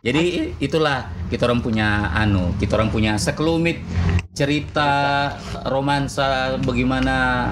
[0.00, 3.82] Jadi itulah kita orang punya anu, kita orang punya sekelumit
[4.30, 5.32] cerita
[5.64, 7.50] romansa bagaimana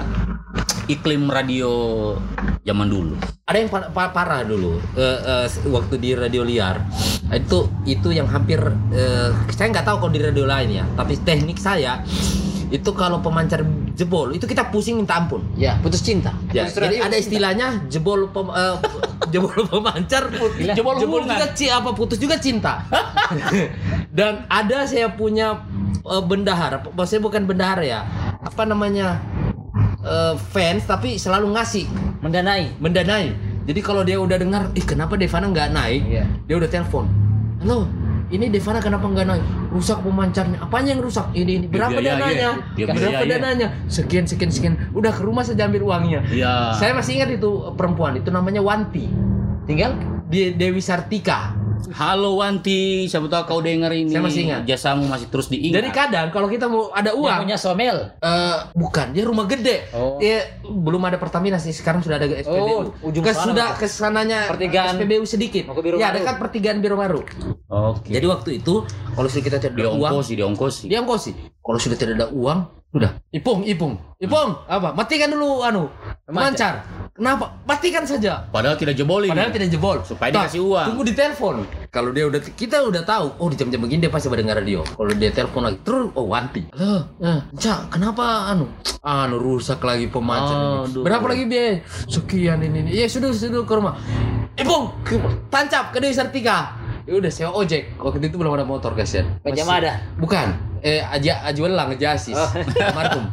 [0.85, 2.13] iklim radio
[2.61, 3.15] zaman dulu.
[3.43, 6.81] Ada yang pa- pa- parah dulu eh, eh, waktu di radio liar
[7.27, 8.57] itu itu yang hampir
[8.89, 12.01] eh, saya nggak tahu kalau di radio lain ya tapi teknik saya
[12.75, 13.63] itu kalau pemancar
[13.95, 16.35] jebol itu kita pusing minta ampun Ya, putus cinta.
[16.51, 18.75] ya, Putus jadi ada istilahnya jebol pem, eh,
[19.33, 22.83] jebol pemancar Gila, jebol jebol juga ci, apa putus juga cinta
[24.17, 25.63] dan ada saya punya
[26.03, 28.01] eh, bendahara maksudnya bukan bendahara ya
[28.43, 29.23] apa namanya
[30.03, 31.87] eh, fans tapi selalu ngasih
[32.21, 32.73] mendanai.
[32.81, 33.27] mendanai.
[33.65, 36.01] Jadi kalau dia udah dengar, ih kenapa Devana nggak naik?
[36.05, 36.25] Iya.
[36.45, 37.05] Dia udah telepon.
[37.61, 37.89] Halo,
[38.33, 39.45] ini Devana kenapa nggak naik?
[39.69, 40.57] Rusak pemancarnya.
[40.57, 41.29] Apanya yang rusak?
[41.37, 41.65] Ini ini.
[41.69, 42.17] Berapa biayain.
[42.17, 42.49] dananya?
[42.73, 43.29] Dia Berapa biayain.
[43.29, 43.67] dananya?
[43.85, 44.73] Sekian sekian sekian.
[44.97, 46.25] Udah ke rumah saja ambil uangnya.
[46.33, 46.73] Ya.
[46.73, 48.17] Saya masih ingat itu perempuan.
[48.17, 49.05] Itu namanya Wanti.
[49.69, 51.53] Tinggal Dia Dewi Sartika.
[51.95, 54.11] Halo Wanti, siapa tahu kau dengar ini.
[54.11, 54.67] Saya masih ingat.
[54.67, 55.79] Jasamu masih terus diingat.
[55.79, 58.11] Jadi kadang kalau kita mau ada Dia uang, punya somel.
[58.19, 59.87] Eh, bukan, dia rumah gede.
[59.95, 60.19] Oh.
[60.19, 62.99] Dia belum ada Pertamina sih, sekarang sudah ada SPBU.
[62.99, 65.71] Oh, ujung sana, sudah ke sananya Pertigaan- SPBU sedikit.
[65.71, 67.23] Mau ke Biro ya, dekat pertigaan Biro Baru.
[67.71, 68.11] Oke.
[68.11, 68.83] Jadi waktu itu
[69.15, 70.83] kalau sudah kita tidak ada uang, diongkosi, diongkosi.
[70.91, 71.31] dia ongkosi.
[71.63, 72.59] Kalau sudah tidak ada uang,
[72.91, 73.11] udah.
[73.31, 74.51] Ipung, ipung, ipung.
[74.67, 74.91] Apa?
[74.91, 75.87] Matikan dulu anu
[76.27, 77.04] pemancar.
[77.15, 77.47] Kenapa?
[77.63, 78.43] Matikan saja.
[78.51, 79.31] Padahal tidak jebolin.
[79.31, 80.03] Padahal tidak jebol.
[80.03, 80.87] Supaya Tak, dikasih uang.
[80.91, 81.55] Tunggu di telepon.
[81.87, 84.83] Kalau dia udah kita udah tahu, oh di jam-jam begini dia pasti mendengar radio.
[84.83, 86.67] Kalau dia telepon lagi, terus oh wanti.
[86.75, 88.67] Loh, eh, Cak, kenapa anu?
[88.99, 90.91] Anu rusak lagi pemancar.
[90.91, 91.07] Aduh.
[91.07, 91.79] Berapa lagi biaya?
[91.87, 92.83] Sekian ini.
[92.83, 92.89] ini.
[92.99, 93.95] Iya, sudah sudah ke rumah.
[94.59, 94.91] Eh, Bung,
[95.47, 96.75] tancap ke Dewi Sartika.
[97.07, 97.95] Ya udah sewa ojek.
[97.95, 99.39] Waktu itu belum ada motor kasihan.
[99.39, 100.03] Ke Masih- Jamada?
[100.19, 100.47] Bukan.
[100.83, 102.35] Eh, aja ajuelang ngejasis.
[102.35, 102.51] Oh.
[102.59, 103.23] Almarhum.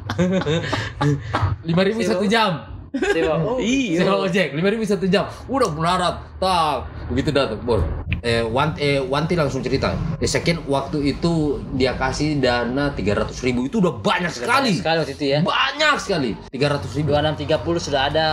[1.66, 2.72] Lima ribu satu jam.
[2.93, 3.34] Sewa.
[3.49, 4.05] Oh, Iya.
[4.05, 5.24] Sewa ojek, lima ribu satu jam.
[5.49, 6.84] Udah melarat, tak.
[7.09, 7.80] Begitu datang, bos.
[8.20, 9.97] Eh, Wan, eh, Wanti langsung cerita.
[10.20, 14.76] Eh, sekian waktu itu dia kasih dana tiga ratus ribu itu udah banyak sekali.
[14.78, 15.38] Sekali waktu itu ya.
[15.43, 16.30] Banyak sekali.
[16.49, 17.11] Tiga ratus ribu.
[17.11, 18.28] 2630 sudah ada.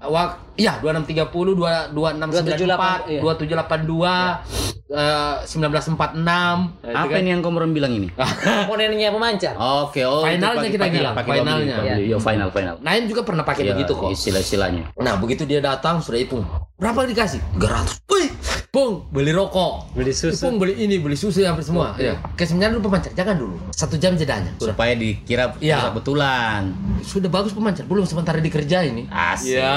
[0.00, 4.44] Wak, iya 2630, 2694, 2782, 2782,
[4.90, 6.84] eh, 1946.
[6.84, 8.08] Apa ini yang orang bilang ini?
[8.44, 9.54] Komponennya pemancar.
[9.56, 11.74] Oke, oh itu Finalnya kita bilang, finalnya.
[11.96, 12.74] Iya, final, final.
[12.80, 14.10] Naim juga pernah pakai Iya, begitu kok.
[14.10, 14.92] Istilah-istilahnya.
[14.96, 16.44] Nah begitu dia datang sudah hitung
[16.80, 18.32] berapa dikasih 300 Wih,
[18.72, 20.40] Pung beli rokok Beli susu.
[20.40, 24.16] Pung beli ini beli susu hampir semua ya kesebenarnya dulu pemancar jangan dulu satu jam
[24.16, 25.92] jedanya sudah Supaya dikira Iya.
[25.92, 26.72] kebetulan.
[27.04, 29.60] sudah bagus pemancar belum sementara dikerja ini Asik.
[29.60, 29.76] ya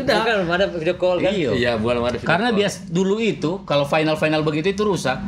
[0.00, 1.32] udah Bukan belum ada video call kan?
[1.32, 1.50] Iya.
[1.52, 2.58] iya belum ada video Karena call.
[2.58, 5.18] bias dulu itu kalau final-final begitu itu rusak.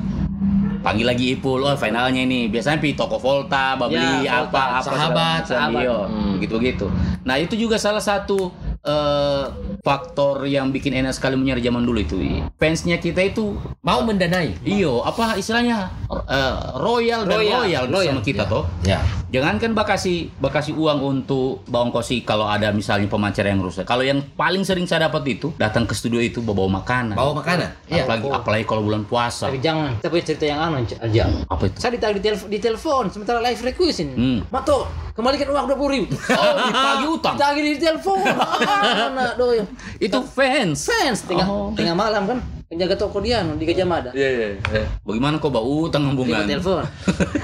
[0.81, 4.81] Panggil lagi Ipul, oh finalnya ini biasanya pi toko Volta, beli Ya, apa Volta, apa
[4.81, 5.83] sahabat, sahabat, sahabat.
[5.85, 5.99] iya,
[6.35, 6.87] begitu begitu.
[7.21, 8.49] Nah itu juga salah satu
[8.81, 9.45] eh,
[9.85, 12.17] faktor yang bikin enak sekali menyiar zaman dulu itu.
[12.57, 15.93] Fansnya kita itu mau mendanai iyo apa istilahnya
[16.31, 18.49] eh, royal dan Royal, royal, royal, sama kita ya.
[18.49, 18.65] toh.
[18.87, 19.01] ya
[19.31, 23.87] Jangankan bakasi bakasi uang untuk bongkosi kalau ada misalnya pemancar yang rusak.
[23.87, 27.15] Kalau yang paling sering saya dapat itu datang ke studio itu bawa makanan.
[27.15, 29.47] bawa makanan iya apalagi apalagi kalau bulan puasa.
[29.47, 31.23] Tapi jangan, kita punya cerita yang anu aja.
[31.47, 31.79] Apa itu?
[31.79, 34.15] Saya ditagih di, telepon, di telepon sementara live request ini.
[34.19, 34.39] Hmm.
[34.51, 36.07] Mato, kembalikan uang 20 ribu.
[36.35, 37.35] Oh, ditagih utang.
[37.39, 38.19] Ditagih di telepon.
[39.15, 39.63] Mana doy.
[39.97, 40.91] Itu fans.
[40.91, 41.71] Fans tengah Oh.
[41.71, 42.39] tengah malam kan
[42.71, 44.11] penjaga toko dia di Gajah Mada.
[44.15, 44.87] iya iya iya.
[45.03, 46.47] Bagaimana kau bawa utang Dia hubungan?
[46.47, 46.87] telepon.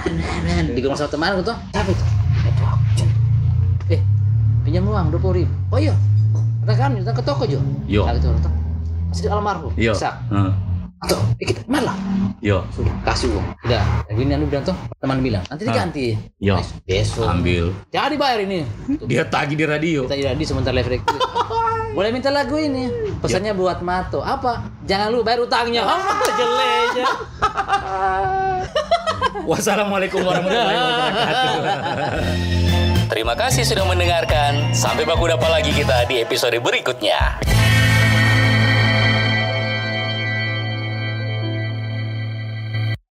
[0.79, 1.51] di rumah sama teman gitu.
[1.74, 2.05] Siapa itu?
[2.47, 3.05] Itu.
[3.91, 4.01] Eh,
[4.62, 5.51] pinjam uang 20 ribu.
[5.74, 5.99] Oh iya.
[6.62, 7.59] Katakan, datang ke toko Jo.
[7.91, 8.07] Yo.
[8.07, 8.55] Gitu, datang.
[9.11, 9.74] Masih di almarhum.
[9.74, 9.99] Yo.
[9.99, 10.14] Sak.
[10.31, 10.51] Heeh.
[10.97, 11.92] Atau, eh, kita malah.
[12.40, 12.64] Yo.
[13.05, 13.47] Kasih uang.
[13.68, 13.84] Udah.
[14.09, 16.07] Begini anu bilang tuh, teman bilang, nanti diganti.
[16.40, 16.57] Yo.
[16.88, 17.28] Besok.
[17.28, 17.68] Ambil.
[17.92, 18.64] Jadi bayar ini.
[18.97, 20.09] Tuh, Dia tagih di radio.
[20.09, 21.20] kita jadi sebentar live request.
[21.97, 22.88] Boleh minta lagu ini.
[23.20, 24.20] Pesannya buat Mato.
[24.20, 24.68] Apa?
[24.84, 25.84] Jangan lu bayar utangnya.
[25.88, 27.07] Ah, jeleknya.
[29.47, 31.53] Wassalamualaikum warahmatullahi wabarakatuh.
[33.07, 34.74] Terima kasih sudah mendengarkan.
[34.74, 37.38] Sampai baku dapat lagi kita di episode berikutnya.